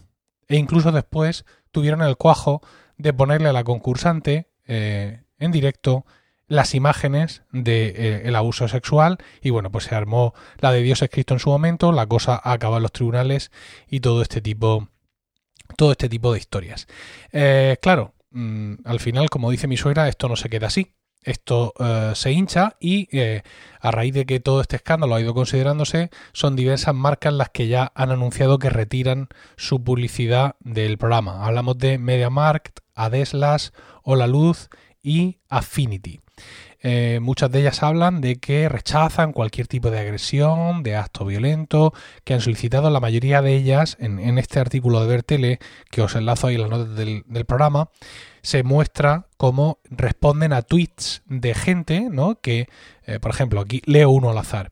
e 0.49 0.57
incluso 0.57 0.93
después 0.93 1.47
tuvieron 1.71 2.03
el 2.03 2.19
cuajo 2.19 2.61
de 2.99 3.15
ponerle 3.15 3.49
a 3.49 3.55
la 3.55 3.65
concursante 3.65 4.51
en 4.67 5.51
directo 5.51 6.05
las 6.51 6.75
imágenes 6.75 7.45
del 7.53 7.65
de, 7.65 8.23
eh, 8.27 8.37
abuso 8.37 8.67
sexual 8.67 9.19
y 9.41 9.51
bueno, 9.51 9.71
pues 9.71 9.85
se 9.85 9.95
armó 9.95 10.35
la 10.59 10.73
de 10.73 10.83
Dios 10.83 11.01
escrito 11.01 11.33
en 11.33 11.41
su 11.41 11.49
momento, 11.49 11.93
la 11.93 12.07
cosa 12.07 12.41
acaba 12.43 12.79
en 12.79 12.83
los 12.83 12.93
tribunales 12.93 13.53
y 13.89 14.01
todo 14.01 14.21
este 14.21 14.41
tipo, 14.41 14.89
todo 15.77 15.93
este 15.93 16.09
tipo 16.09 16.33
de 16.33 16.41
historias. 16.41 16.89
Eh, 17.31 17.77
claro, 17.81 18.15
mm, 18.33 18.75
al 18.85 18.99
final, 18.99 19.31
como 19.31 19.53
dice 19.53 19.69
mi 19.69 19.77
suegra, 19.77 20.09
esto 20.09 20.29
no 20.29 20.35
se 20.35 20.51
queda 20.51 20.67
así. 20.67 20.93
Esto 21.23 21.75
eh, 21.79 22.13
se 22.15 22.33
hincha 22.33 22.77
y 22.81 23.09
a 23.81 23.91
raíz 23.91 24.15
de 24.15 24.25
que 24.25 24.41
todo 24.41 24.63
este 24.63 24.77
escándalo 24.77 25.15
ha 25.15 25.21
ido 25.21 25.35
considerándose, 25.35 26.11
son 26.33 26.57
diversas 26.57 26.95
marcas 26.95 27.35
las 27.35 27.51
que 27.51 27.69
ya 27.69 27.93
han 27.95 28.11
anunciado 28.11 28.59
que 28.59 28.71
retiran 28.71 29.29
su 29.57 29.85
publicidad 29.85 30.57
del 30.61 30.99
programa. 30.99 31.47
Hablamos 31.47 31.79
de 31.79 31.99
MediaMarkt, 31.99 32.81
Adeslas, 32.95 33.73
Hola 34.03 34.27
Luz 34.27 34.71
y 35.03 35.39
Affinity. 35.49 36.21
Eh, 36.83 37.19
muchas 37.21 37.51
de 37.51 37.61
ellas 37.61 37.83
hablan 37.83 38.21
de 38.21 38.37
que 38.37 38.69
rechazan 38.69 39.33
cualquier 39.33 39.67
tipo 39.67 39.91
de 39.91 39.99
agresión, 39.99 40.83
de 40.83 40.97
acto 40.97 41.27
violento, 41.27 41.93
que 42.25 42.35
han 42.35 42.41
solicitado 42.41 42.89
la 42.89 43.01
mayoría 43.01 43.43
de 43.43 43.55
ellas 43.55 43.97
en, 44.01 44.39
este 44.39 44.61
artículo 44.61 45.01
de 45.01 45.07
Vertele, 45.07 45.59
que 45.91 46.01
os 46.01 46.15
enlazo 46.15 46.47
ahí 46.47 46.55
en 46.55 46.63
las 46.63 46.71
notas 46.71 46.97
del, 46.97 47.45
programa, 47.47 47.91
se 48.43 48.63
muestra 48.63 49.27
cómo 49.37 49.79
responden 49.91 50.55
a 50.55 50.63
tweets 50.63 51.23
de 51.27 51.55
gente, 51.55 52.09
¿no? 52.11 52.41
Que, 52.41 52.69
eh, 53.05 53.21
por 53.21 53.31
ejemplo, 53.31 53.61
aquí 53.61 53.83
leo 53.85 54.11
uno 54.11 54.31
al 54.31 54.39
azar 54.39 54.71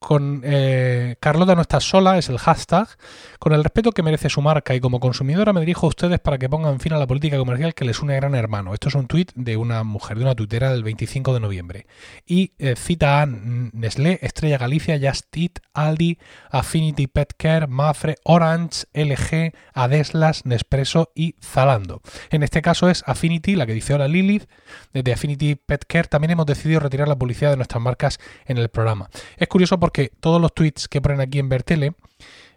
con 0.00 0.40
eh, 0.44 1.16
Carlota 1.20 1.54
no 1.54 1.60
está 1.60 1.78
sola, 1.78 2.16
es 2.16 2.30
el 2.30 2.38
hashtag. 2.38 2.88
Con 3.38 3.52
el 3.52 3.62
respeto 3.62 3.92
que 3.92 4.02
merece 4.02 4.30
su 4.30 4.40
marca 4.40 4.74
y 4.74 4.80
como 4.80 4.98
consumidora 4.98 5.52
me 5.52 5.60
dirijo 5.60 5.86
a 5.86 5.90
ustedes 5.90 6.18
para 6.20 6.38
que 6.38 6.48
pongan 6.48 6.80
fin 6.80 6.94
a 6.94 6.98
la 6.98 7.06
política 7.06 7.36
comercial 7.36 7.74
que 7.74 7.84
les 7.84 8.00
une 8.00 8.14
a 8.14 8.16
Gran 8.16 8.34
Hermano. 8.34 8.72
Esto 8.72 8.88
es 8.88 8.94
un 8.94 9.06
tuit 9.06 9.30
de 9.34 9.58
una 9.58 9.84
mujer, 9.84 10.16
de 10.16 10.24
una 10.24 10.34
tuitera 10.34 10.72
del 10.72 10.82
25 10.82 11.34
de 11.34 11.40
noviembre. 11.40 11.86
Y 12.26 12.54
eh, 12.58 12.76
cita 12.76 13.20
a 13.20 13.26
Nestlé, 13.26 14.18
Estrella 14.22 14.56
Galicia, 14.56 14.98
Just 14.98 15.36
Aldi, 15.74 16.18
Affinity 16.50 17.06
Pet 17.06 17.34
Care, 17.36 17.66
Mafre, 17.66 18.16
Orange, 18.24 18.86
LG, 18.94 19.52
Adeslas, 19.74 20.46
Nespresso 20.46 21.12
y 21.14 21.36
Zalando. 21.42 22.00
En 22.30 22.42
este 22.42 22.62
caso 22.62 22.88
es 22.88 23.04
Affinity, 23.06 23.54
la 23.54 23.66
que 23.66 23.74
dice 23.74 23.92
ahora 23.92 24.08
Lilith, 24.08 24.48
de 24.94 25.12
Affinity 25.12 25.56
Pet 25.56 25.84
Care. 25.86 26.08
También 26.08 26.30
hemos 26.30 26.46
decidido 26.46 26.80
retirar 26.80 27.06
la 27.06 27.18
publicidad 27.18 27.50
de 27.50 27.56
nuestras 27.56 27.82
marcas 27.82 28.18
en 28.46 28.56
el 28.56 28.70
programa. 28.70 29.10
Es 29.36 29.48
curioso 29.48 29.78
porque 29.78 29.89
porque 29.90 30.12
todos 30.20 30.40
los 30.40 30.54
tweets 30.54 30.86
que 30.86 31.00
ponen 31.00 31.20
aquí 31.20 31.40
en 31.40 31.48
Vertele 31.48 31.94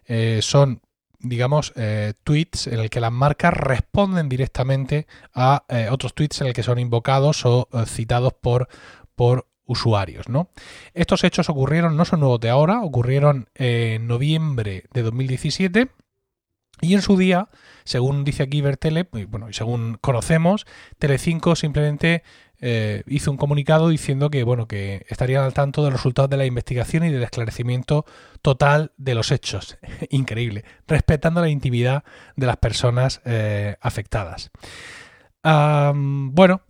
eh, 0.06 0.38
son 0.44 0.82
digamos, 1.20 1.74
eh, 1.75 2.13
tweets 2.24 2.68
en 2.68 2.80
el 2.80 2.92
que 2.92 3.00
las 3.00 3.12
marcas 3.12 3.56
responden 3.56 4.30
directamente 4.30 5.08
a 5.34 5.63
eh, 5.68 5.88
otros 5.90 6.13
tweets 6.13 6.42
en 6.42 6.48
el 6.48 6.54
que 6.54 6.62
son 6.62 6.78
invocados 6.78 7.44
o 7.46 7.68
citados 7.88 8.34
por, 8.34 8.68
por 9.16 9.48
usuarios, 9.66 10.30
¿no? 10.30 10.50
Estos 10.94 11.24
hechos 11.24 11.50
ocurrieron, 11.50 11.98
no 11.98 12.06
son 12.06 12.20
nuevos 12.20 12.42
de 12.42 12.50
ahora, 12.50 12.82
ocurrieron 12.82 13.50
en 13.56 14.06
noviembre 14.06 14.84
de 14.94 15.02
2017 15.02 15.90
y 16.82 16.94
en 16.96 17.01
su 17.01 17.18
día, 17.18 17.50
según 17.84 18.24
dice 18.24 18.44
aquí 18.44 18.62
Vertele, 18.62 19.08
bueno, 19.27 19.50
y 19.50 19.53
según 19.53 19.98
conocemos, 20.01 20.65
Telecinco 21.00 21.56
simplemente 21.56 22.24
eh, 22.65 23.03
hizo 23.08 23.30
un 23.30 23.36
comunicado 23.36 23.89
diciendo 23.89 24.30
que 24.30 24.46
bueno 24.46 24.70
que 24.70 25.06
estarían 25.10 25.44
al 25.44 25.53
tanto 25.53 25.84
de 25.84 25.92
los 25.92 26.00
resultados 26.00 26.30
de 26.30 26.38
la 26.38 26.46
investigación 26.46 27.03
y 27.03 27.10
del 27.10 27.24
esclarecimiento 27.24 28.06
total 28.42 28.94
de 28.98 29.15
los 29.15 29.32
hechos. 29.32 29.77
Increíble, 30.10 30.63
respetando 30.88 31.42
la 31.42 31.50
intimidad 31.50 32.03
de 32.36 32.48
las 32.48 32.58
personas 32.58 33.22
eh, 33.25 33.75
afectadas. 33.82 34.51
bueno, 35.44 36.62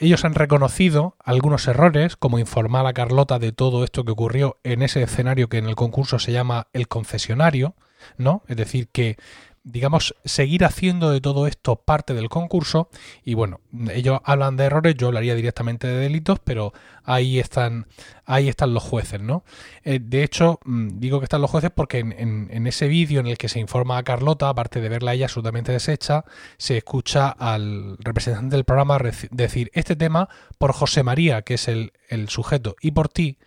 ellos 0.00 0.24
han 0.24 0.34
reconocido 0.34 1.16
algunos 1.22 1.68
errores, 1.68 2.16
como 2.16 2.38
informar 2.38 2.86
a 2.86 2.92
Carlota 2.92 3.38
de 3.38 3.52
todo 3.52 3.84
esto 3.84 4.04
que 4.04 4.12
ocurrió 4.12 4.58
en 4.64 4.82
ese 4.82 5.02
escenario 5.02 5.48
que 5.48 5.58
en 5.58 5.66
el 5.66 5.76
concurso 5.76 6.18
se 6.18 6.32
llama 6.32 6.68
el 6.72 6.88
confesionario, 6.88 7.76
¿no? 8.16 8.42
Es 8.48 8.56
decir, 8.56 8.88
que 8.88 9.16
digamos, 9.66 10.14
seguir 10.24 10.64
haciendo 10.64 11.10
de 11.10 11.20
todo 11.20 11.48
esto 11.48 11.74
parte 11.74 12.14
del 12.14 12.28
concurso. 12.28 12.88
Y 13.24 13.34
bueno, 13.34 13.60
ellos 13.92 14.20
hablan 14.22 14.56
de 14.56 14.64
errores, 14.64 14.94
yo 14.96 15.08
hablaría 15.08 15.34
directamente 15.34 15.88
de 15.88 15.96
delitos, 15.96 16.38
pero 16.38 16.72
ahí 17.02 17.40
están, 17.40 17.88
ahí 18.26 18.48
están 18.48 18.74
los 18.74 18.84
jueces, 18.84 19.20
¿no? 19.20 19.42
Eh, 19.82 19.98
de 20.00 20.22
hecho, 20.22 20.60
mm, 20.64 21.00
digo 21.00 21.18
que 21.18 21.24
están 21.24 21.40
los 21.42 21.50
jueces 21.50 21.72
porque 21.74 21.98
en, 21.98 22.66
ese 22.68 22.86
vídeo 22.86 23.18
en 23.18 23.26
el 23.26 23.38
que 23.38 23.48
se 23.48 23.58
informa 23.58 23.98
a 23.98 24.04
Carlota, 24.04 24.48
aparte 24.48 24.80
de 24.80 24.88
verla 24.88 25.14
ella 25.14 25.26
absolutamente 25.26 25.72
deshecha, 25.72 26.24
se 26.58 26.76
escucha 26.76 27.28
al 27.28 27.98
representante 27.98 28.54
del 28.54 28.64
programa 28.64 29.00
decir 29.32 29.72
este 29.74 29.96
tema 29.96 30.28
por 30.58 30.72
José 30.72 31.02
María, 31.02 31.42
que 31.42 31.54
es 31.54 31.66
el, 31.66 31.92
el 32.08 32.28
sujeto, 32.28 32.76
y 32.80 32.92
por 32.92 33.08
ti, 33.08 33.38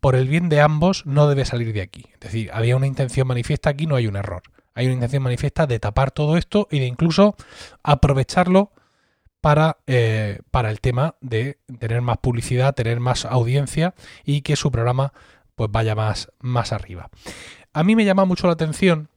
por 0.00 0.16
el 0.16 0.28
bien 0.28 0.48
de 0.48 0.62
ambos, 0.62 1.04
no 1.04 1.28
debe 1.28 1.44
salir 1.44 1.74
de 1.74 1.82
aquí. 1.82 2.06
Es 2.14 2.20
decir, 2.20 2.50
había 2.54 2.74
una 2.74 2.86
intención 2.86 3.26
manifiesta 3.26 3.68
aquí, 3.68 3.86
no 3.86 3.96
hay 3.96 4.06
un 4.06 4.16
error 4.16 4.42
hay 4.78 4.86
una 4.86 4.94
intención 4.94 5.24
manifiesta 5.24 5.66
de 5.66 5.80
tapar 5.80 6.12
todo 6.12 6.36
esto 6.36 6.68
y 6.70 6.78
de 6.78 6.86
incluso 6.86 7.34
aprovecharlo 7.82 8.70
para, 9.40 9.78
eh, 9.88 10.38
para 10.52 10.70
el 10.70 10.80
tema 10.80 11.16
de 11.20 11.58
tener 11.80 12.00
más 12.00 12.18
publicidad, 12.18 12.76
tener 12.76 13.00
más 13.00 13.24
audiencia 13.24 13.96
y 14.24 14.42
que 14.42 14.54
su 14.54 14.70
programa 14.70 15.12
pues 15.56 15.68
vaya 15.72 15.96
más, 15.96 16.72
arriba. 16.72 17.10
A 17.72 17.82
mí 17.82 17.96
me 17.96 18.04
llama 18.04 18.24
mucho 18.24 18.46
la 18.46 18.52
atención 18.52 19.08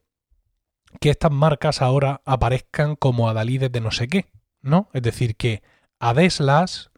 que 0.99 1.11
estas 1.11 1.31
marcas 1.31 1.83
ahora 1.83 2.21
aparezcan 2.25 2.95
como 2.95 3.29
adalides 3.29 3.71
de 3.71 3.81
no 3.81 3.91
sé 3.91 4.07
qué, 4.07 4.31
¿no? 4.63 4.89
Es 4.93 5.03
decir, 5.03 5.35
que 5.35 5.61
Adeslas 5.99 6.89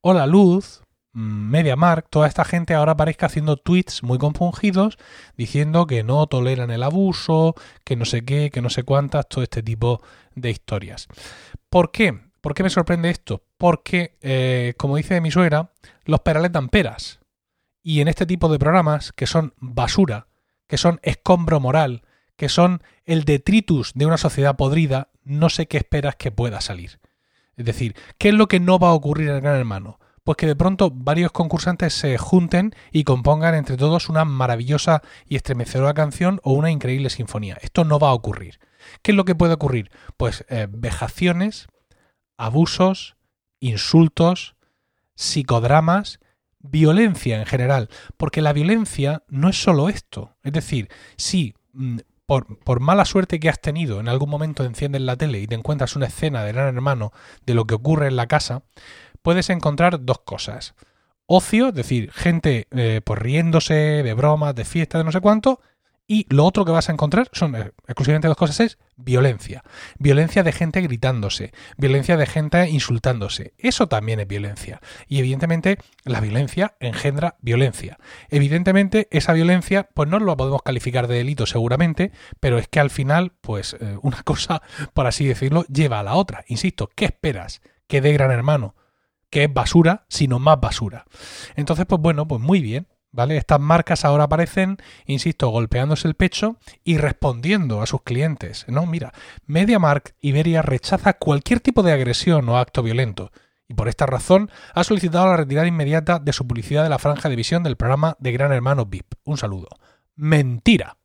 o 0.00 0.14
La 0.14 0.26
Luz 0.26 0.82
MediaMark, 1.12 2.08
toda 2.08 2.26
esta 2.26 2.44
gente 2.44 2.74
ahora 2.74 2.92
aparezca 2.92 3.26
haciendo 3.26 3.56
tweets 3.56 4.02
muy 4.02 4.18
compungidos 4.18 4.98
diciendo 5.36 5.86
que 5.86 6.04
no 6.04 6.26
toleran 6.26 6.70
el 6.70 6.82
abuso, 6.82 7.54
que 7.84 7.96
no 7.96 8.04
sé 8.04 8.24
qué, 8.24 8.50
que 8.50 8.62
no 8.62 8.70
sé 8.70 8.82
cuántas, 8.82 9.28
todo 9.28 9.42
este 9.42 9.62
tipo 9.62 10.02
de 10.34 10.50
historias. 10.50 11.08
¿Por 11.68 11.90
qué? 11.90 12.18
¿Por 12.40 12.54
qué 12.54 12.62
me 12.62 12.70
sorprende 12.70 13.10
esto? 13.10 13.44
Porque, 13.58 14.16
eh, 14.20 14.74
como 14.76 14.96
dice 14.96 15.20
mi 15.20 15.30
suegra, 15.30 15.72
los 16.04 16.20
perales 16.20 16.52
dan 16.52 16.68
peras. 16.68 17.20
Y 17.82 18.00
en 18.00 18.08
este 18.08 18.26
tipo 18.26 18.48
de 18.48 18.58
programas, 18.58 19.12
que 19.12 19.26
son 19.26 19.54
basura, 19.58 20.26
que 20.66 20.78
son 20.78 20.98
escombro 21.02 21.60
moral, 21.60 22.02
que 22.36 22.48
son 22.48 22.82
el 23.04 23.24
detritus 23.24 23.92
de 23.94 24.06
una 24.06 24.16
sociedad 24.16 24.56
podrida, 24.56 25.10
no 25.22 25.50
sé 25.50 25.66
qué 25.66 25.76
esperas 25.76 26.16
que 26.16 26.32
pueda 26.32 26.60
salir. 26.60 26.98
Es 27.56 27.64
decir, 27.64 27.94
¿qué 28.18 28.30
es 28.30 28.34
lo 28.34 28.48
que 28.48 28.60
no 28.60 28.78
va 28.78 28.88
a 28.88 28.94
ocurrir 28.94 29.28
en 29.28 29.36
el 29.36 29.40
Gran 29.42 29.56
Hermano? 29.58 30.00
Pues 30.24 30.36
que 30.36 30.46
de 30.46 30.54
pronto 30.54 30.90
varios 30.92 31.32
concursantes 31.32 31.94
se 31.94 32.16
junten 32.16 32.74
y 32.92 33.04
compongan 33.04 33.54
entre 33.54 33.76
todos 33.76 34.08
una 34.08 34.24
maravillosa 34.24 35.02
y 35.26 35.36
estremecedora 35.36 35.94
canción 35.94 36.40
o 36.44 36.52
una 36.52 36.70
increíble 36.70 37.10
sinfonía. 37.10 37.58
Esto 37.60 37.84
no 37.84 37.98
va 37.98 38.10
a 38.10 38.14
ocurrir. 38.14 38.60
¿Qué 39.02 39.10
es 39.12 39.16
lo 39.16 39.24
que 39.24 39.34
puede 39.34 39.54
ocurrir? 39.54 39.90
Pues 40.16 40.44
eh, 40.48 40.68
vejaciones, 40.70 41.66
abusos, 42.36 43.16
insultos, 43.58 44.54
psicodramas, 45.16 46.20
violencia 46.60 47.38
en 47.38 47.46
general. 47.46 47.88
Porque 48.16 48.42
la 48.42 48.52
violencia 48.52 49.24
no 49.28 49.48
es 49.48 49.60
solo 49.60 49.88
esto. 49.88 50.36
Es 50.44 50.52
decir, 50.52 50.88
si 51.16 51.54
mm, 51.72 51.98
por, 52.26 52.58
por, 52.60 52.78
mala 52.78 53.04
suerte 53.04 53.40
que 53.40 53.48
has 53.48 53.60
tenido, 53.60 53.98
en 53.98 54.08
algún 54.08 54.30
momento 54.30 54.64
enciendes 54.64 55.02
la 55.02 55.16
tele 55.16 55.40
y 55.40 55.48
te 55.48 55.56
encuentras 55.56 55.96
una 55.96 56.06
escena 56.06 56.44
de 56.44 56.52
gran 56.52 56.74
hermano 56.74 57.12
de 57.44 57.54
lo 57.54 57.66
que 57.66 57.74
ocurre 57.74 58.06
en 58.06 58.16
la 58.16 58.28
casa, 58.28 58.62
puedes 59.22 59.50
encontrar 59.50 60.04
dos 60.04 60.20
cosas. 60.20 60.74
Ocio, 61.26 61.68
es 61.68 61.74
decir, 61.74 62.10
gente 62.12 62.66
eh, 62.72 63.00
pues 63.04 63.18
riéndose 63.18 63.74
de 63.74 64.14
bromas, 64.14 64.54
de 64.54 64.64
fiestas, 64.64 65.00
de 65.00 65.04
no 65.04 65.12
sé 65.12 65.20
cuánto, 65.20 65.60
y 66.06 66.26
lo 66.28 66.44
otro 66.44 66.64
que 66.64 66.72
vas 66.72 66.88
a 66.88 66.92
encontrar 66.92 67.30
son 67.32 67.54
eh, 67.54 67.72
exclusivamente 67.86 68.28
dos 68.28 68.36
cosas, 68.36 68.60
es 68.60 68.78
violencia. 68.96 69.62
Violencia 69.98 70.42
de 70.42 70.52
gente 70.52 70.80
gritándose, 70.80 71.52
violencia 71.76 72.16
de 72.16 72.26
gente 72.26 72.68
insultándose. 72.68 73.54
Eso 73.56 73.88
también 73.88 74.20
es 74.20 74.26
violencia. 74.26 74.80
Y 75.06 75.20
evidentemente 75.20 75.78
la 76.04 76.20
violencia 76.20 76.74
engendra 76.80 77.36
violencia. 77.40 77.98
Evidentemente 78.28 79.08
esa 79.10 79.32
violencia 79.32 79.88
pues 79.94 80.08
no 80.08 80.18
lo 80.18 80.36
podemos 80.36 80.62
calificar 80.62 81.06
de 81.06 81.16
delito 81.16 81.46
seguramente, 81.46 82.12
pero 82.40 82.58
es 82.58 82.68
que 82.68 82.80
al 82.80 82.90
final 82.90 83.32
pues 83.40 83.76
eh, 83.80 83.96
una 84.02 84.22
cosa, 84.24 84.60
por 84.92 85.06
así 85.06 85.24
decirlo, 85.24 85.64
lleva 85.66 86.00
a 86.00 86.02
la 86.02 86.14
otra. 86.14 86.44
Insisto, 86.48 86.90
¿qué 86.94 87.06
esperas? 87.06 87.62
Que 87.86 88.00
dé 88.00 88.12
gran 88.12 88.32
hermano 88.32 88.74
que 89.32 89.44
es 89.44 89.52
basura, 89.52 90.04
sino 90.08 90.38
más 90.38 90.60
basura. 90.60 91.06
Entonces, 91.56 91.86
pues 91.86 92.00
bueno, 92.00 92.28
pues 92.28 92.40
muy 92.40 92.60
bien. 92.60 92.86
¿Vale? 93.14 93.36
Estas 93.36 93.60
marcas 93.60 94.06
ahora 94.06 94.24
aparecen, 94.24 94.78
insisto, 95.04 95.50
golpeándose 95.50 96.08
el 96.08 96.14
pecho 96.14 96.56
y 96.82 96.96
respondiendo 96.96 97.82
a 97.82 97.86
sus 97.86 98.00
clientes. 98.00 98.64
No, 98.68 98.86
mira, 98.86 99.12
MediaMark 99.44 100.14
Iberia 100.22 100.62
rechaza 100.62 101.12
cualquier 101.12 101.60
tipo 101.60 101.82
de 101.82 101.92
agresión 101.92 102.48
o 102.48 102.56
acto 102.56 102.82
violento 102.82 103.30
y 103.68 103.74
por 103.74 103.88
esta 103.88 104.06
razón 104.06 104.50
ha 104.74 104.82
solicitado 104.82 105.26
la 105.26 105.36
retirada 105.36 105.66
inmediata 105.66 106.20
de 106.20 106.32
su 106.32 106.46
publicidad 106.46 106.84
de 106.84 106.88
la 106.88 106.98
franja 106.98 107.28
de 107.28 107.36
visión 107.36 107.62
del 107.62 107.76
programa 107.76 108.16
de 108.18 108.32
Gran 108.32 108.52
Hermano 108.52 108.86
VIP. 108.86 109.12
Un 109.24 109.36
saludo. 109.36 109.68
Mentira. 110.14 110.96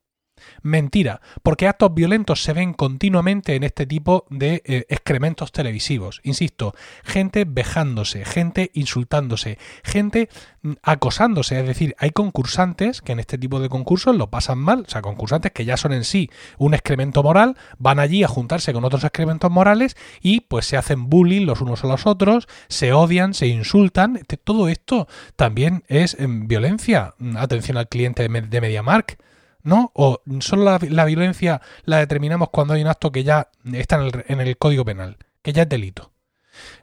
Mentira, 0.61 1.21
porque 1.43 1.67
actos 1.67 1.93
violentos 1.93 2.43
se 2.43 2.53
ven 2.53 2.73
continuamente 2.73 3.55
en 3.55 3.63
este 3.63 3.85
tipo 3.85 4.25
de 4.29 4.61
eh, 4.65 4.85
excrementos 4.89 5.51
televisivos. 5.51 6.21
Insisto, 6.23 6.73
gente 7.03 7.45
vejándose, 7.47 8.25
gente 8.25 8.71
insultándose, 8.73 9.57
gente 9.83 10.29
mm, 10.61 10.73
acosándose. 10.83 11.59
Es 11.59 11.65
decir, 11.65 11.95
hay 11.99 12.11
concursantes 12.11 13.01
que 13.01 13.11
en 13.11 13.19
este 13.19 13.37
tipo 13.37 13.59
de 13.59 13.69
concursos 13.69 14.15
lo 14.15 14.29
pasan 14.29 14.59
mal. 14.59 14.85
O 14.87 14.89
sea, 14.89 15.01
concursantes 15.01 15.51
que 15.51 15.65
ya 15.65 15.77
son 15.77 15.93
en 15.93 16.03
sí 16.03 16.29
un 16.57 16.73
excremento 16.73 17.23
moral, 17.23 17.57
van 17.77 17.99
allí 17.99 18.23
a 18.23 18.27
juntarse 18.27 18.73
con 18.73 18.85
otros 18.85 19.03
excrementos 19.03 19.51
morales 19.51 19.95
y 20.21 20.41
pues 20.41 20.65
se 20.65 20.77
hacen 20.77 21.09
bullying 21.09 21.45
los 21.45 21.61
unos 21.61 21.83
a 21.83 21.87
los 21.87 22.05
otros, 22.05 22.47
se 22.67 22.93
odian, 22.93 23.33
se 23.33 23.47
insultan. 23.47 24.17
Este, 24.17 24.37
todo 24.37 24.67
esto 24.67 25.07
también 25.35 25.83
es 25.87 26.15
em, 26.19 26.47
violencia. 26.47 27.15
Atención 27.37 27.77
al 27.77 27.87
cliente 27.87 28.27
de 28.27 28.61
MediaMark. 28.61 29.17
¿No? 29.67 29.91
O 29.93 30.21
solo 30.39 30.79
la, 30.79 31.05
violencia 31.05 31.61
la 31.83 31.97
determinamos 31.97 32.49
cuando 32.51 32.73
hay 32.73 32.81
un 32.81 32.87
acto 32.87 33.11
que 33.11 33.25
ya 33.25 33.49
está 33.73 33.99
en 34.27 34.39
el, 34.39 34.57
Código 34.57 34.85
Penal, 34.85 35.17
que 35.41 35.51
ya 35.51 35.63
es 35.63 35.69
delito. 35.69 36.13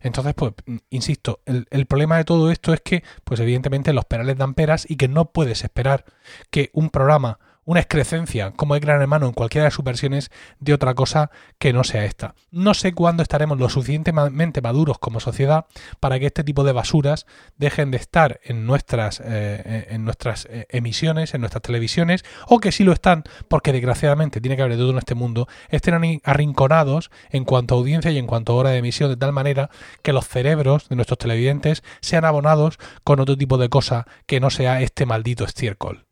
Entonces, 0.03 0.35
pues, 0.35 0.53
insisto, 0.91 1.41
el, 1.47 1.67
el, 1.71 1.87
problema 1.87 2.19
de 2.19 2.25
todo 2.25 2.51
esto 2.51 2.75
es 2.75 2.83
que, 2.83 3.03
pues 3.25 3.41
evidentemente 3.41 3.95
los 3.95 4.05
perales 4.05 4.37
dan 4.37 4.53
peras 4.53 4.89
y 4.89 4.97
que 4.97 5.09
no 5.09 5.33
puedes 5.33 5.65
esperar 5.65 6.05
que 6.51 6.69
un 6.75 6.91
programa 6.91 7.39
una 7.65 7.81
excrecencia, 7.81 8.53
como 8.53 8.75
es 8.75 8.81
Gran 8.81 9.01
Hermano 9.01 9.27
en 9.27 9.33
cualquiera 9.33 9.67
de 9.67 9.71
sus 9.71 9.85
versiones, 9.85 10.31
de 10.61 10.75
otra 10.75 10.95
cosa 10.95 11.31
que 11.59 11.73
no 11.73 11.85
sea 11.85 12.05
esta. 12.05 12.35
No 12.51 12.75
sé 12.75 12.93
cuándo 12.93 13.23
estaremos 13.23 13.59
lo 13.59 13.69
suficientemente 13.69 14.61
maduros 14.61 14.99
como 14.99 15.21
sociedad 15.21 15.67
para 16.01 16.19
que 16.19 16.27
este 16.27 16.45
tipo 16.45 16.65
de 16.65 16.73
basuras 16.73 17.27
dejen 17.57 17.91
de 17.91 17.97
estar 17.97 18.41
en 18.45 18.67
nuestras, 18.67 19.21
eh, 19.25 19.87
en 19.91 20.05
nuestras 20.05 20.47
eh, 20.51 20.67
emisiones, 20.71 21.35
en 21.35 21.41
nuestras 21.41 21.63
televisiones, 21.63 22.25
o 22.47 22.59
que 22.59 22.73
sí 22.73 22.85
lo 22.85 22.93
están, 22.93 23.25
porque 23.49 23.73
desgraciadamente 23.73 24.41
tiene 24.41 24.57
que 24.57 24.63
haber 24.63 24.77
de 24.77 24.83
todo 24.83 24.93
en 24.93 24.99
este 24.99 25.15
mundo, 25.15 25.49
estén 25.71 26.21
arrinconados 26.25 27.11
en 27.31 27.45
cuanto 27.45 27.75
a 27.75 27.79
audiencia 27.79 28.11
y 28.11 28.19
en 28.19 28.27
cuanto 28.27 28.53
a 28.53 28.57
hora 28.57 28.71
de 28.71 28.79
emisión, 28.79 29.11
de 29.11 29.17
tal 29.17 29.33
manera 29.33 29.71
que 30.03 30.13
los 30.13 30.29
cerebros 30.29 30.89
de 30.89 30.97
nuestros 30.97 31.19
televidentes 31.19 31.83
sean 32.01 32.25
abonados 32.25 32.79
con 33.05 33.21
otro 33.21 33.37
tipo 33.37 33.59
de 33.59 33.69
cosa 33.69 34.07
que 34.27 34.41
no 34.41 34.51
sea 34.51 34.81
este 34.83 35.07
maldito 35.07 35.45
estiércol. 35.45 36.05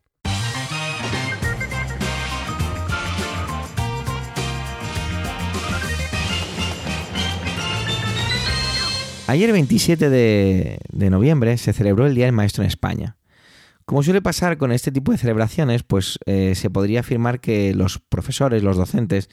Ayer 9.25 9.53
27 9.53 10.09
de, 10.09 11.09
noviembre 11.09 11.57
se 11.57 11.71
celebró 11.71 12.05
el 12.05 12.13
Día 12.13 12.25
del 12.25 12.35
Maestro 12.35 12.63
en 12.63 12.67
España. 12.67 13.17
Como 13.85 14.03
suele 14.03 14.21
pasar 14.21 14.57
con 14.57 14.73
este 14.73 14.91
tipo 14.91 15.13
de 15.13 15.17
celebraciones, 15.17 15.83
pues 15.83 16.19
eh, 16.25 16.55
se 16.55 16.69
podría 16.69 16.99
afirmar 16.99 17.39
que 17.39 17.73
los 17.73 17.99
profesores, 17.99 18.63
los 18.63 18.75
docentes, 18.75 19.29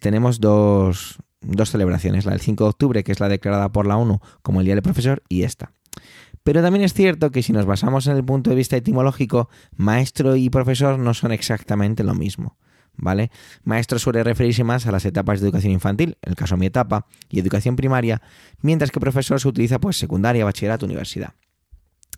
tenemos 0.00 0.40
dos, 0.40 1.18
dos 1.42 1.70
celebraciones, 1.70 2.24
la 2.24 2.32
del 2.32 2.40
5 2.40 2.64
de 2.64 2.70
octubre, 2.70 3.04
que 3.04 3.12
es 3.12 3.20
la 3.20 3.28
declarada 3.28 3.70
por 3.70 3.86
la 3.86 3.98
ONU 3.98 4.20
como 4.42 4.60
el 4.60 4.66
Día 4.66 4.74
del 4.74 4.82
Profesor, 4.82 5.22
y 5.28 5.42
esta. 5.42 5.72
Pero 6.42 6.62
también 6.62 6.84
es 6.84 6.94
cierto 6.94 7.30
que 7.30 7.42
si 7.42 7.52
nos 7.52 7.66
basamos 7.66 8.06
en 8.06 8.16
el 8.16 8.24
punto 8.24 8.50
de 8.50 8.56
vista 8.56 8.76
etimológico, 8.76 9.50
maestro 9.76 10.36
y 10.36 10.48
profesor 10.48 10.98
no 10.98 11.12
son 11.12 11.32
exactamente 11.32 12.04
lo 12.04 12.14
mismo. 12.14 12.56
¿Vale? 13.00 13.30
Maestro 13.64 13.98
suele 13.98 14.22
referirse 14.22 14.64
más 14.64 14.86
a 14.86 14.92
las 14.92 15.04
etapas 15.04 15.40
de 15.40 15.46
educación 15.46 15.72
infantil, 15.72 16.18
en 16.22 16.30
el 16.30 16.36
caso 16.36 16.54
de 16.54 16.60
mi 16.60 16.66
etapa, 16.66 17.06
y 17.28 17.40
educación 17.40 17.76
primaria, 17.76 18.22
mientras 18.60 18.90
que 18.90 19.00
profesor 19.00 19.40
se 19.40 19.48
utiliza 19.48 19.78
pues 19.78 19.96
secundaria, 19.96 20.44
bachillerato, 20.44 20.86
universidad. 20.86 21.34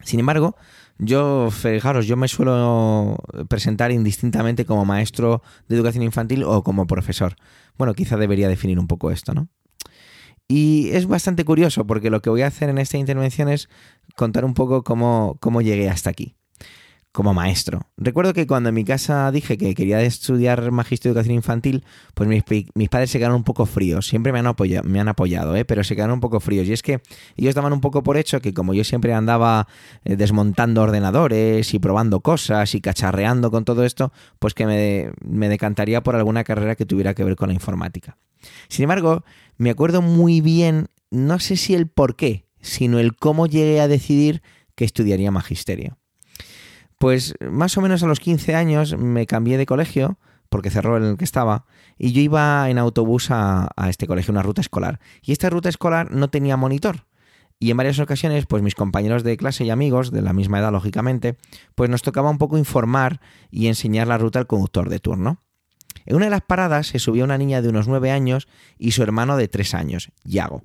Sin 0.05 0.18
embargo, 0.18 0.57
yo, 0.99 1.51
fijaros, 1.51 2.07
yo 2.07 2.16
me 2.16 2.29
suelo 2.29 3.16
presentar 3.49 3.92
indistintamente 3.92 4.64
como 4.64 4.85
maestro 4.85 5.42
de 5.68 5.77
educación 5.77 6.03
infantil 6.03 6.42
o 6.45 6.62
como 6.64 6.87
profesor. 6.87 7.37
Bueno, 7.79 7.95
quizá 7.95 8.16
debería 8.16 8.49
definir 8.49 8.79
un 8.79 8.88
poco 8.88 9.11
esto, 9.11 9.33
¿no? 9.33 9.49
Y 10.49 10.90
es 10.90 11.07
bastante 11.07 11.45
curioso 11.45 11.87
porque 11.87 12.11
lo 12.11 12.21
que 12.21 12.31
voy 12.31 12.42
a 12.42 12.49
hacer 12.49 12.68
en 12.68 12.79
esta 12.79 12.99
intervención 12.99 13.49
es 13.49 13.68
contar 14.16 14.45
un 14.45 14.55
poco 14.55 14.83
cómo, 14.83 15.38
cómo 15.40 15.62
llegué 15.62 15.88
hasta 15.88 16.11
aquí 16.11 16.37
como 17.12 17.35
maestro. 17.35 17.83
Recuerdo 17.98 18.33
que 18.33 18.46
cuando 18.46 18.70
en 18.70 18.75
mi 18.75 18.85
casa 18.85 19.31
dije 19.31 19.59
que 19.59 19.75
quería 19.75 20.01
estudiar 20.01 20.70
magisterio 20.70 21.12
de 21.12 21.20
educación 21.20 21.37
infantil, 21.37 21.85
pues 22.14 22.29
mis, 22.29 22.88
padres 22.88 23.11
se 23.11 23.18
quedaron 23.18 23.37
un 23.37 23.44
poco 23.44 23.66
fríos. 23.66 24.07
Siempre 24.07 24.33
me 24.33 24.38
han 24.38 24.46
apoyado, 24.46 24.88
me 24.88 24.98
han 24.98 25.09
apoyado 25.09 25.55
¿eh? 25.55 25.66
pero 25.66 25.85
se 25.85 25.94
quedaron 25.94 26.14
un 26.14 26.20
poco 26.20 26.40
fríos. 26.40 26.66
Y 26.66 26.72
es 26.72 26.83
que 26.83 27.03
ellos 27.37 27.55
daban 27.55 27.72
un 27.75 27.83
poco 27.83 28.03
por 28.03 28.16
hecho 28.16 28.40
que 28.40 28.55
como 28.55 28.72
yo 28.72 28.83
siempre 28.83 29.12
andaba 29.12 29.68
eh, 30.05 30.16
desmontando 30.16 30.83
ordenadores 30.83 31.75
y 31.75 31.79
probando 31.79 32.20
cosas 32.20 32.75
y 32.75 32.81
cacharreando 32.81 33.51
con 33.51 33.64
todo 33.64 33.85
esto, 33.85 34.12
pues 34.38 34.55
que 34.55 34.66
me, 34.66 35.12
me 35.22 35.51
decantaría 35.51 36.03
por 36.03 36.16
alguna 36.16 36.44
carrera 36.44 36.77
que 36.77 36.87
tuviera 36.87 37.14
que 37.14 37.25
ver 37.25 37.37
con 37.37 37.48
la 37.48 37.55
informática. 37.55 38.16
Sin 38.68 38.85
embargo, 38.85 39.22
me 39.59 39.70
acuerdo 39.70 40.01
muy 40.01 40.40
bien, 40.40 40.88
no 41.11 41.38
sé 41.38 41.57
si 41.57 41.75
el 41.75 41.88
por 41.88 42.16
qué, 42.16 42.46
sino 42.62 42.98
el 42.98 43.14
cómo 43.16 43.46
llegué 43.46 43.81
a 43.81 43.88
decidir 43.88 44.42
que 44.75 44.85
estudiaría 44.87 45.31
magisterio. 45.31 45.98
Pues 47.02 47.34
más 47.40 47.76
o 47.76 47.80
menos 47.80 48.04
a 48.04 48.06
los 48.06 48.20
15 48.20 48.54
años 48.54 48.96
me 48.96 49.26
cambié 49.26 49.58
de 49.58 49.66
colegio, 49.66 50.20
porque 50.48 50.70
cerró 50.70 50.98
el 50.98 51.16
que 51.16 51.24
estaba, 51.24 51.64
y 51.98 52.12
yo 52.12 52.20
iba 52.20 52.70
en 52.70 52.78
autobús 52.78 53.32
a, 53.32 53.72
este 53.88 54.06
colegio, 54.06 54.30
una 54.30 54.44
ruta 54.44 54.60
escolar. 54.60 55.00
Y 55.20 55.32
esta 55.32 55.50
ruta 55.50 55.68
escolar 55.68 56.12
no 56.12 56.30
tenía 56.30 56.56
monitor. 56.56 57.06
Y 57.58 57.72
en 57.72 57.76
varias 57.76 57.98
ocasiones, 57.98 58.46
pues 58.46 58.62
mis 58.62 58.76
compañeros 58.76 59.24
de 59.24 59.36
clase 59.36 59.64
y 59.64 59.70
amigos, 59.70 60.12
de 60.12 60.22
la 60.22 60.32
misma 60.32 60.60
edad 60.60 60.70
lógicamente, 60.70 61.36
pues 61.74 61.90
nos 61.90 62.02
tocaba 62.02 62.30
un 62.30 62.38
poco 62.38 62.56
informar 62.56 63.20
y 63.50 63.66
enseñar 63.66 64.06
la 64.06 64.16
ruta 64.16 64.38
al 64.38 64.46
conductor 64.46 64.88
de 64.88 65.00
turno. 65.00 65.42
En 66.06 66.14
una 66.14 66.26
de 66.26 66.30
las 66.30 66.42
paradas 66.42 66.86
se 66.86 67.00
subió 67.00 67.24
una 67.24 67.36
niña 67.36 67.62
de 67.62 67.68
unos 67.68 67.88
9 67.88 68.12
años 68.12 68.46
y 68.78 68.92
su 68.92 69.02
hermano 69.02 69.36
de 69.36 69.48
3 69.48 69.74
años, 69.74 70.12
Yago. 70.22 70.62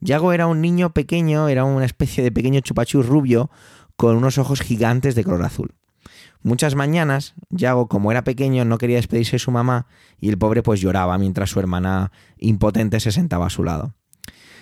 Yago 0.00 0.34
era 0.34 0.48
un 0.48 0.60
niño 0.60 0.92
pequeño, 0.92 1.48
era 1.48 1.64
una 1.64 1.86
especie 1.86 2.22
de 2.22 2.30
pequeño 2.30 2.60
chupachú 2.60 3.02
rubio 3.02 3.50
con 3.96 4.16
unos 4.16 4.36
ojos 4.36 4.60
gigantes 4.60 5.16
de 5.16 5.24
color 5.24 5.44
azul. 5.44 5.77
Muchas 6.42 6.74
mañanas, 6.74 7.34
Yago, 7.50 7.88
como 7.88 8.10
era 8.10 8.24
pequeño, 8.24 8.64
no 8.64 8.78
quería 8.78 8.96
despedirse 8.96 9.32
de 9.32 9.40
su 9.40 9.50
mamá 9.50 9.86
y 10.18 10.28
el 10.28 10.38
pobre 10.38 10.62
pues 10.62 10.80
lloraba 10.80 11.18
mientras 11.18 11.50
su 11.50 11.60
hermana 11.60 12.12
impotente 12.38 13.00
se 13.00 13.12
sentaba 13.12 13.46
a 13.46 13.50
su 13.50 13.64
lado. 13.64 13.94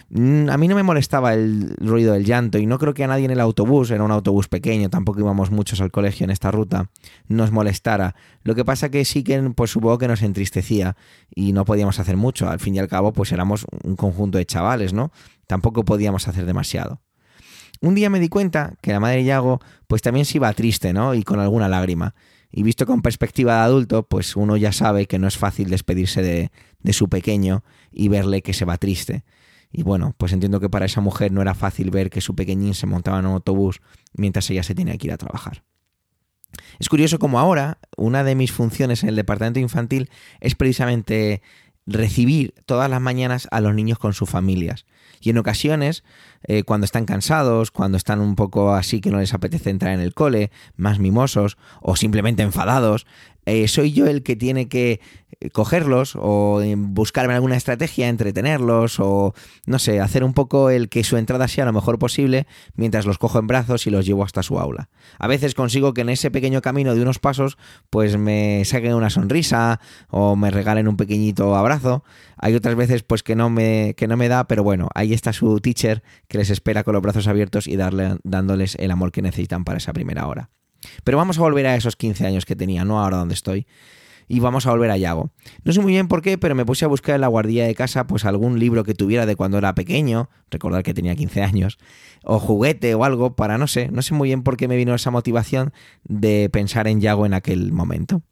Mm, 0.09 0.51
a 0.51 0.57
mí 0.57 0.69
no 0.69 0.77
me 0.77 0.85
molestaba 0.85 1.35
el 1.35 1.75
ruido 1.79 2.13
del 2.13 2.25
llanto 2.25 2.59
y 2.59 2.67
no 2.67 2.79
creo 2.79 2.95
que 2.95 3.03
a 3.03 3.09
nadie 3.09 3.25
en 3.25 3.33
el 3.33 3.41
autobús, 3.41 3.91
era 3.91 4.05
un 4.05 4.13
autobús 4.13 4.47
pequeño, 4.47 4.89
tampoco 4.89 5.19
íbamos 5.21 5.51
muchos 5.51 5.81
al 5.81 5.91
colegio 5.91 6.25
en 6.25 6.31
esta 6.31 6.51
ruta, 6.51 6.91
nos 7.27 7.51
molestara. 7.51 8.15
Lo 8.45 8.55
que 8.55 8.65
pasa 8.65 8.89
que 8.89 9.05
sí 9.05 9.25
que 9.25 9.41
pues 9.55 9.71
supongo 9.71 9.99
que 9.99 10.09
nos 10.09 10.23
entristecía 10.23 10.97
y 11.35 11.53
no 11.53 11.65
podíamos 11.65 11.99
hacer 11.99 12.17
mucho. 12.17 12.49
Al 12.49 12.61
fin 12.61 12.77
y 12.77 12.79
al 12.79 12.89
cabo 12.89 13.13
pues 13.13 13.33
éramos 13.33 13.67
un 13.83 13.97
conjunto 13.97 14.39
de 14.39 14.47
chavales, 14.47 14.93
¿no? 14.93 15.11
Tampoco 15.49 15.85
podíamos 15.85 16.29
hacer 16.29 16.47
demasiado. 16.47 17.01
Un 17.81 17.95
día 17.95 18.11
me 18.11 18.21
di 18.21 18.29
cuenta 18.29 18.75
que 18.81 18.93
la 18.93 19.01
madre 19.01 19.19
de 19.19 19.25
Yago 19.25 19.61
pues 19.87 20.03
también 20.03 20.27
se 20.27 20.39
iba 20.39 20.53
triste, 20.53 20.93
¿no? 20.93 21.15
Y 21.15 21.23
con 21.23 21.41
alguna 21.41 21.69
lágrima. 21.69 22.15
Y 22.51 22.63
visto 22.63 22.87
con 22.87 23.03
perspectiva 23.03 23.55
de 23.55 23.61
adulto, 23.61 24.05
pues 24.05 24.37
uno 24.37 24.57
ya 24.57 24.73
sabe 24.73 25.07
que 25.07 25.19
no 25.19 25.27
es 25.27 25.37
fácil 25.37 25.69
despedirse 25.69 26.23
de, 26.23 26.51
de 26.81 26.93
su 26.93 27.09
pequeño 27.09 27.65
y 27.91 28.09
verle 28.09 28.43
que 28.43 28.55
se 28.55 28.65
va 28.65 28.79
triste. 28.79 29.25
Y 29.73 29.83
bueno, 29.83 30.15
pues 30.17 30.33
entiendo 30.33 30.61
que 30.61 30.71
para 30.71 30.87
esa 30.87 31.01
mujer 31.01 31.33
no 31.33 31.43
era 31.43 31.55
fácil 31.55 31.91
ver 31.91 32.09
que 32.09 32.21
su 32.21 32.35
pequeñín 32.35 32.75
se 32.75 32.87
montaba 32.87 33.19
en 33.19 33.27
un 33.27 33.35
autobús 33.35 33.81
mientras 34.15 34.49
ella 34.51 34.63
se 34.63 34.75
tenía 34.75 34.97
que 34.97 35.09
ir 35.09 35.13
a 35.13 35.19
trabajar. 35.19 35.65
Es 36.79 36.89
curioso 36.89 37.19
como 37.19 37.39
ahora 37.39 37.79
una 37.97 38.25
de 38.25 38.35
mis 38.35 38.53
funciones 38.53 39.03
en 39.03 39.11
el 39.11 39.17
departamento 39.17 39.61
infantil 39.61 40.11
es 40.41 40.55
precisamente 40.55 41.43
recibir 41.87 42.55
todas 42.65 42.91
las 42.91 43.01
mañanas 43.01 43.49
a 43.51 43.61
los 43.61 43.75
niños 43.75 43.99
con 43.99 44.13
sus 44.13 44.29
familias. 44.29 44.87
Y 45.21 45.31
en 45.31 45.39
ocasiones, 45.39 46.05
eh, 46.45 46.63
cuando 46.63 46.85
están 46.85 47.07
cansados, 47.07 47.71
cuando 47.71 47.97
están 47.97 48.21
un 48.21 48.35
poco 48.35 48.75
así 48.75 49.01
que 49.01 49.11
no 49.11 49.19
les 49.19 49.35
apetece 49.35 49.71
entrar 49.71 49.95
en 49.95 50.01
el 50.01 50.15
cole, 50.15 50.51
más 50.77 50.99
mimosos 50.99 51.57
o 51.81 51.97
simplemente 51.97 52.43
enfadados, 52.43 53.07
eh, 53.47 53.69
soy 53.69 53.93
yo 53.93 54.07
el 54.07 54.25
que 54.25 54.35
tiene 54.35 54.69
que 54.69 55.01
eh, 55.41 55.51
cogerlos 55.51 56.15
o 56.17 56.61
buscarme 56.77 57.35
alguna 57.35 57.57
estrategia, 57.57 58.09
entretenerlos 58.09 58.99
o 58.99 59.35
no 59.67 59.79
sé, 59.79 60.01
hacer 60.01 60.25
un 60.25 60.35
poco 60.35 60.69
el 60.69 60.89
que 60.89 61.05
su 61.05 61.17
entrada 61.17 61.47
sea 61.47 61.65
lo 61.65 61.73
mejor 61.73 61.99
posible 61.99 62.49
mientras 62.75 63.07
los 63.07 63.19
cojo 63.19 63.39
en 63.39 63.47
brazos 63.47 63.87
y 63.87 63.91
los 63.91 64.05
llevo 64.05 64.25
hasta 64.25 64.43
su 64.43 64.59
aula. 64.59 64.89
A 65.19 65.29
veces 65.29 65.55
consigo 65.55 65.95
que 65.95 66.01
en 66.01 66.09
ese 66.09 66.33
pequeño 66.33 66.61
camino 66.61 66.97
de 66.97 67.03
unos 67.03 67.21
pasos 67.21 67.57
pues 67.89 68.17
me 68.19 68.65
saquen 68.65 68.95
una 68.95 69.11
sonrisa 69.11 69.81
o 70.09 70.35
me 70.35 70.51
regalen 70.51 70.89
un 70.89 70.97
pequeñito 70.97 71.55
abrazo. 71.55 72.03
Hay 72.37 72.55
otras 72.57 72.75
veces 72.75 73.05
pues 73.05 73.23
que 73.23 73.37
no 73.37 73.49
me, 73.49 73.95
que 73.97 74.09
no 74.09 74.17
me 74.17 74.29
da, 74.29 74.49
pero 74.49 74.65
bueno, 74.65 74.89
ahí 74.93 75.13
está 75.13 75.33
su 75.33 75.61
teacher 75.61 76.03
que 76.27 76.39
les 76.39 76.51
espera 76.51 76.83
con 76.83 76.95
los 76.95 77.03
brazos 77.03 77.29
abiertos 77.29 77.69
y 77.69 77.77
darle, 77.77 78.17
dándoles 78.25 78.75
el 78.81 78.91
amor 78.91 79.13
que 79.13 79.23
necesitan 79.23 79.65
para 79.65 79.79
esa 79.79 79.93
primera 79.93 80.27
hora. 80.27 80.51
Pero 81.05 81.19
vamos 81.19 81.39
a 81.39 81.43
volver 81.43 81.67
a 81.67 81.77
esos 81.77 81.97
15 81.97 82.27
años 82.27 82.45
que 82.45 82.57
tenía, 82.57 82.85
no 82.85 83.01
ahora 83.01 83.19
donde 83.19 83.35
estoy. 83.35 83.67
Y 84.29 84.41
vamos 84.41 84.67
a 84.67 84.71
volver 84.71 84.91
a 84.91 84.97
Yago. 84.97 85.31
No 85.63 85.73
sé 85.73 85.81
muy 85.81 85.93
bien 85.93 86.09
por 86.09 86.21
qué, 86.21 86.37
pero 86.37 86.55
me 86.57 86.67
puse 86.67 86.85
a 86.85 86.89
buscar 86.89 87.15
en 87.15 87.21
la 87.21 87.29
guardia 87.29 87.65
de 87.65 87.75
casa 87.77 88.09
pues 88.09 88.25
algún 88.25 88.59
libro 88.59 88.83
que 88.83 88.95
tuviera 88.95 89.25
de 89.25 89.37
cuando 89.37 89.59
era 89.59 89.75
pequeño, 89.75 90.31
recordar 90.51 90.83
que 90.83 90.95
tenía 90.95 91.15
15 91.15 91.43
años, 91.43 91.79
o 92.25 92.41
juguete 92.41 92.95
o 92.95 93.05
algo 93.05 93.37
para 93.37 93.57
no 93.57 93.69
sé, 93.69 93.89
no 93.93 94.03
sé 94.03 94.15
muy 94.15 94.29
bien 94.29 94.43
por 94.43 94.57
qué 94.57 94.67
me 94.67 94.77
vino 94.77 94.95
esa 94.95 95.13
motivación 95.13 95.73
de 96.03 96.51
pensar 96.53 96.89
en 96.89 97.01
Yago 97.01 97.25
en 97.25 97.35
aquel 97.35 97.73
momento. 97.73 98.23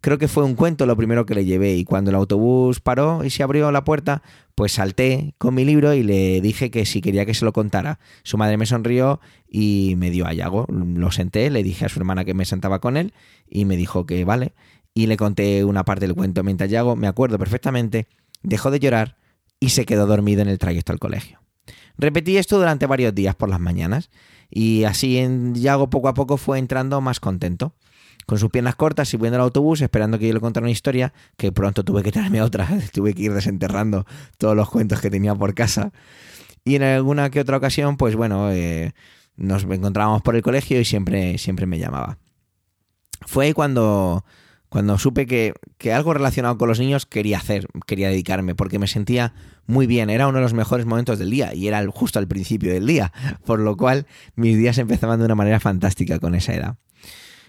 Creo 0.00 0.18
que 0.18 0.28
fue 0.28 0.44
un 0.44 0.54
cuento 0.54 0.86
lo 0.86 0.96
primero 0.96 1.26
que 1.26 1.34
le 1.34 1.44
llevé 1.44 1.74
y 1.74 1.84
cuando 1.84 2.10
el 2.10 2.16
autobús 2.16 2.80
paró 2.80 3.24
y 3.24 3.30
se 3.30 3.42
abrió 3.42 3.70
la 3.72 3.84
puerta, 3.84 4.22
pues 4.54 4.72
salté 4.72 5.34
con 5.38 5.54
mi 5.54 5.64
libro 5.64 5.94
y 5.94 6.02
le 6.02 6.40
dije 6.40 6.70
que 6.70 6.86
si 6.86 7.00
quería 7.00 7.26
que 7.26 7.34
se 7.34 7.44
lo 7.44 7.52
contara. 7.52 7.98
Su 8.22 8.38
madre 8.38 8.56
me 8.56 8.66
sonrió 8.66 9.20
y 9.48 9.94
me 9.96 10.10
dio 10.10 10.26
a 10.26 10.32
Yago. 10.32 10.66
Lo 10.68 11.10
senté, 11.10 11.50
le 11.50 11.62
dije 11.62 11.86
a 11.86 11.88
su 11.88 11.98
hermana 11.98 12.24
que 12.24 12.34
me 12.34 12.44
sentaba 12.44 12.80
con 12.80 12.96
él 12.96 13.12
y 13.48 13.64
me 13.64 13.76
dijo 13.76 14.06
que 14.06 14.24
vale. 14.24 14.54
Y 14.94 15.06
le 15.06 15.16
conté 15.16 15.64
una 15.64 15.84
parte 15.84 16.06
del 16.06 16.14
cuento 16.14 16.42
mientras 16.42 16.70
Yago, 16.70 16.96
me 16.96 17.06
acuerdo 17.06 17.38
perfectamente, 17.38 18.06
dejó 18.42 18.70
de 18.70 18.80
llorar 18.80 19.16
y 19.60 19.70
se 19.70 19.84
quedó 19.86 20.06
dormido 20.06 20.42
en 20.42 20.48
el 20.48 20.58
trayecto 20.58 20.92
al 20.92 20.98
colegio. 20.98 21.40
Repetí 21.98 22.36
esto 22.36 22.58
durante 22.58 22.86
varios 22.86 23.14
días 23.14 23.34
por 23.34 23.48
las 23.48 23.60
mañanas 23.60 24.10
y 24.50 24.84
así 24.84 25.18
en 25.18 25.54
Yago 25.54 25.90
poco 25.90 26.08
a 26.08 26.14
poco 26.14 26.36
fue 26.36 26.58
entrando 26.58 27.00
más 27.00 27.20
contento 27.20 27.74
con 28.26 28.38
sus 28.38 28.50
piernas 28.50 28.74
cortas, 28.74 29.08
subiendo 29.08 29.36
al 29.36 29.42
autobús, 29.42 29.80
esperando 29.80 30.18
que 30.18 30.26
yo 30.26 30.34
le 30.34 30.40
contara 30.40 30.64
una 30.64 30.72
historia, 30.72 31.12
que 31.36 31.52
pronto 31.52 31.84
tuve 31.84 32.02
que 32.02 32.12
traerme 32.12 32.42
otra, 32.42 32.68
tuve 32.92 33.14
que 33.14 33.22
ir 33.22 33.32
desenterrando 33.32 34.04
todos 34.36 34.56
los 34.56 34.68
cuentos 34.68 35.00
que 35.00 35.10
tenía 35.10 35.34
por 35.34 35.54
casa. 35.54 35.92
Y 36.64 36.74
en 36.74 36.82
alguna 36.82 37.30
que 37.30 37.40
otra 37.40 37.56
ocasión, 37.56 37.96
pues 37.96 38.16
bueno, 38.16 38.50
eh, 38.50 38.92
nos 39.36 39.62
encontrábamos 39.64 40.22
por 40.22 40.34
el 40.34 40.42
colegio 40.42 40.80
y 40.80 40.84
siempre, 40.84 41.38
siempre 41.38 41.66
me 41.66 41.78
llamaba. 41.78 42.18
Fue 43.24 43.54
cuando, 43.54 44.24
cuando 44.68 44.98
supe 44.98 45.26
que, 45.26 45.54
que, 45.78 45.92
algo 45.92 46.12
relacionado 46.12 46.58
con 46.58 46.68
los 46.68 46.80
niños 46.80 47.06
quería 47.06 47.38
hacer, 47.38 47.68
quería 47.86 48.08
dedicarme, 48.08 48.56
porque 48.56 48.80
me 48.80 48.88
sentía 48.88 49.32
muy 49.66 49.86
bien, 49.86 50.10
era 50.10 50.26
uno 50.26 50.38
de 50.38 50.42
los 50.42 50.54
mejores 50.54 50.86
momentos 50.86 51.20
del 51.20 51.30
día 51.30 51.54
y 51.54 51.68
era 51.68 51.84
justo 51.92 52.18
al 52.18 52.26
principio 52.26 52.72
del 52.72 52.86
día, 52.86 53.12
por 53.46 53.60
lo 53.60 53.76
cual 53.76 54.06
mis 54.34 54.58
días 54.58 54.78
empezaban 54.78 55.20
de 55.20 55.26
una 55.26 55.36
manera 55.36 55.60
fantástica 55.60 56.18
con 56.18 56.34
esa 56.34 56.54
edad. 56.54 56.76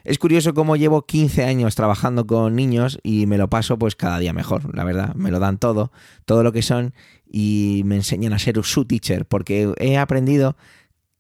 Es 0.03 0.19
curioso 0.19 0.53
cómo 0.53 0.75
llevo 0.75 1.05
15 1.05 1.43
años 1.43 1.75
trabajando 1.75 2.25
con 2.25 2.55
niños 2.55 2.99
y 3.03 3.25
me 3.25 3.37
lo 3.37 3.49
paso 3.49 3.77
pues 3.77 3.95
cada 3.95 4.19
día 4.19 4.33
mejor, 4.33 4.73
la 4.75 4.83
verdad. 4.83 5.15
Me 5.15 5.31
lo 5.31 5.39
dan 5.39 5.57
todo, 5.57 5.91
todo 6.25 6.43
lo 6.43 6.51
que 6.51 6.61
son 6.61 6.93
y 7.29 7.81
me 7.85 7.95
enseñan 7.95 8.33
a 8.33 8.39
ser 8.39 8.63
su 8.63 8.85
teacher 8.85 9.25
porque 9.25 9.73
he 9.77 9.97
aprendido 9.97 10.55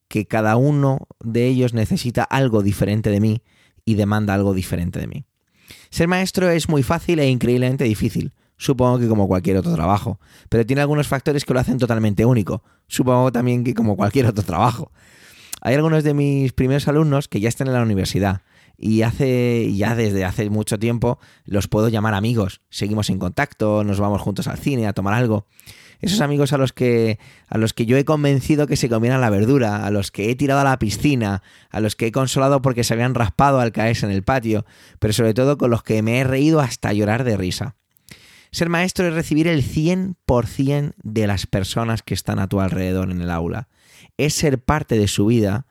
que 0.07 0.25
cada 0.25 0.55
uno 0.55 1.07
de 1.23 1.47
ellos 1.47 1.73
necesita 1.73 2.23
algo 2.23 2.63
diferente 2.63 3.09
de 3.09 3.19
mí 3.19 3.41
y 3.85 3.95
demanda 3.95 4.33
algo 4.33 4.53
diferente 4.53 4.99
de 4.99 5.07
mí. 5.07 5.25
Ser 5.89 6.07
maestro 6.07 6.49
es 6.49 6.69
muy 6.69 6.83
fácil 6.83 7.19
e 7.19 7.29
increíblemente 7.29 7.83
difícil, 7.83 8.33
supongo 8.57 8.99
que 8.99 9.07
como 9.07 9.27
cualquier 9.27 9.57
otro 9.57 9.73
trabajo, 9.73 10.19
pero 10.49 10.65
tiene 10.65 10.81
algunos 10.81 11.07
factores 11.07 11.45
que 11.45 11.53
lo 11.53 11.59
hacen 11.59 11.77
totalmente 11.77 12.25
único, 12.25 12.63
supongo 12.87 13.31
también 13.31 13.63
que 13.63 13.73
como 13.73 13.95
cualquier 13.95 14.27
otro 14.27 14.43
trabajo. 14.43 14.91
Hay 15.61 15.75
algunos 15.75 16.03
de 16.03 16.13
mis 16.13 16.53
primeros 16.53 16.87
alumnos 16.87 17.27
que 17.27 17.39
ya 17.39 17.49
están 17.49 17.67
en 17.67 17.73
la 17.73 17.81
universidad 17.81 18.41
y 18.77 19.01
hace 19.01 19.73
ya 19.73 19.95
desde 19.95 20.23
hace 20.23 20.49
mucho 20.49 20.77
tiempo 20.77 21.19
los 21.45 21.67
puedo 21.67 21.89
llamar 21.89 22.13
amigos. 22.13 22.61
Seguimos 22.69 23.09
en 23.09 23.19
contacto, 23.19 23.83
nos 23.83 23.99
vamos 23.99 24.21
juntos 24.21 24.47
al 24.47 24.57
cine 24.57 24.87
a 24.87 24.93
tomar 24.93 25.13
algo. 25.13 25.47
Esos 25.99 26.21
amigos 26.21 26.53
a 26.53 26.59
los 26.59 26.73
que 26.73 27.17
a 27.47 27.57
los 27.57 27.73
que 27.73 27.87
yo 27.87 27.97
he 27.97 28.05
convencido 28.05 28.67
que 28.67 28.75
se 28.75 28.87
comieran 28.87 29.19
la 29.19 29.31
verdura, 29.31 29.85
a 29.85 29.89
los 29.89 30.11
que 30.11 30.29
he 30.29 30.35
tirado 30.35 30.61
a 30.61 30.63
la 30.63 30.77
piscina, 30.77 31.41
a 31.71 31.79
los 31.79 31.95
que 31.95 32.07
he 32.07 32.11
consolado 32.11 32.61
porque 32.61 32.83
se 32.83 32.93
habían 32.93 33.15
raspado 33.15 33.59
al 33.59 33.71
caerse 33.71 34.05
en 34.05 34.11
el 34.11 34.23
patio, 34.23 34.65
pero 34.99 35.13
sobre 35.13 35.33
todo 35.33 35.57
con 35.57 35.71
los 35.71 35.81
que 35.81 36.03
me 36.03 36.19
he 36.19 36.23
reído 36.23 36.59
hasta 36.59 36.93
llorar 36.93 37.23
de 37.23 37.35
risa. 37.35 37.75
Ser 38.51 38.69
maestro 38.69 39.07
es 39.07 39.13
recibir 39.13 39.47
el 39.47 39.63
100% 39.63 40.93
de 41.03 41.27
las 41.27 41.47
personas 41.47 42.01
que 42.01 42.13
están 42.13 42.39
a 42.39 42.47
tu 42.47 42.61
alrededor 42.61 43.11
en 43.11 43.21
el 43.21 43.29
aula. 43.29 43.67
Es 44.17 44.35
ser 44.35 44.59
parte 44.59 44.97
de 44.97 45.07
su 45.07 45.25
vida 45.25 45.66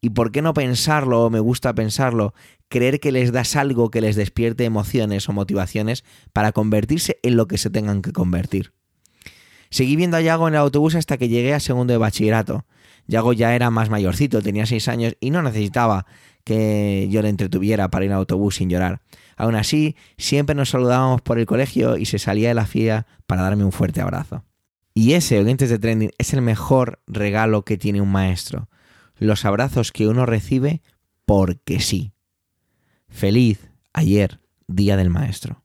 y 0.00 0.10
por 0.10 0.32
qué 0.32 0.42
no 0.42 0.54
pensarlo, 0.54 1.24
o 1.24 1.30
me 1.30 1.40
gusta 1.40 1.74
pensarlo, 1.74 2.34
creer 2.68 3.00
que 3.00 3.12
les 3.12 3.32
das 3.32 3.56
algo 3.56 3.90
que 3.90 4.00
les 4.00 4.16
despierte 4.16 4.64
emociones 4.64 5.28
o 5.28 5.32
motivaciones 5.32 6.04
para 6.32 6.52
convertirse 6.52 7.18
en 7.22 7.36
lo 7.36 7.46
que 7.46 7.58
se 7.58 7.70
tengan 7.70 8.00
que 8.00 8.12
convertir. 8.12 8.72
Seguí 9.68 9.96
viendo 9.96 10.16
a 10.16 10.20
Yago 10.20 10.48
en 10.48 10.54
el 10.54 10.60
autobús 10.60 10.94
hasta 10.94 11.16
que 11.16 11.28
llegué 11.28 11.54
a 11.54 11.60
segundo 11.60 11.92
de 11.92 11.98
bachillerato. 11.98 12.64
Yago 13.06 13.32
ya 13.32 13.54
era 13.54 13.70
más 13.70 13.90
mayorcito, 13.90 14.42
tenía 14.42 14.66
seis 14.66 14.88
años 14.88 15.16
y 15.20 15.30
no 15.30 15.42
necesitaba 15.42 16.06
que 16.44 17.06
yo 17.10 17.22
le 17.22 17.28
entretuviera 17.28 17.90
para 17.90 18.04
ir 18.04 18.12
al 18.12 18.18
autobús 18.18 18.56
sin 18.56 18.70
llorar. 18.70 19.02
Aún 19.36 19.54
así, 19.54 19.96
siempre 20.16 20.54
nos 20.54 20.70
saludábamos 20.70 21.20
por 21.20 21.38
el 21.38 21.46
colegio 21.46 21.96
y 21.96 22.06
se 22.06 22.18
salía 22.18 22.48
de 22.48 22.54
la 22.54 22.66
fila 22.66 23.06
para 23.26 23.42
darme 23.42 23.64
un 23.64 23.72
fuerte 23.72 24.00
abrazo. 24.00 24.44
Y 24.92 25.12
ese, 25.12 25.38
oyentes 25.38 25.70
de 25.70 25.78
trending, 25.78 26.10
es 26.18 26.32
el 26.34 26.42
mejor 26.42 27.00
regalo 27.06 27.64
que 27.64 27.78
tiene 27.78 28.00
un 28.00 28.10
maestro 28.10 28.68
los 29.20 29.44
abrazos 29.44 29.92
que 29.92 30.08
uno 30.08 30.26
recibe 30.26 30.82
porque 31.24 31.78
sí. 31.78 32.12
Feliz 33.08 33.70
ayer, 33.92 34.40
Día 34.66 34.96
del 34.96 35.10
Maestro. 35.10 35.62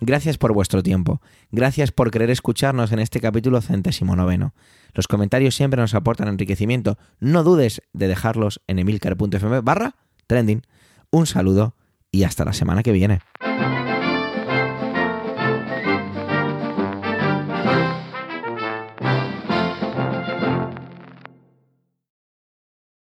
Gracias 0.00 0.38
por 0.38 0.52
vuestro 0.52 0.82
tiempo. 0.82 1.20
Gracias 1.50 1.90
por 1.90 2.10
querer 2.10 2.30
escucharnos 2.30 2.92
en 2.92 3.00
este 3.00 3.20
capítulo 3.20 3.60
centésimo 3.60 4.14
noveno. 4.14 4.54
Los 4.94 5.08
comentarios 5.08 5.56
siempre 5.56 5.80
nos 5.80 5.94
aportan 5.94 6.28
enriquecimiento. 6.28 6.98
No 7.18 7.42
dudes 7.42 7.82
de 7.92 8.06
dejarlos 8.06 8.60
en 8.68 8.78
emilcar.fm 8.78 9.60
barra 9.60 9.96
trending. 10.28 10.62
Un 11.10 11.26
saludo 11.26 11.74
y 12.12 12.22
hasta 12.22 12.44
la 12.44 12.52
semana 12.52 12.82
que 12.82 12.92
viene. 12.92 13.20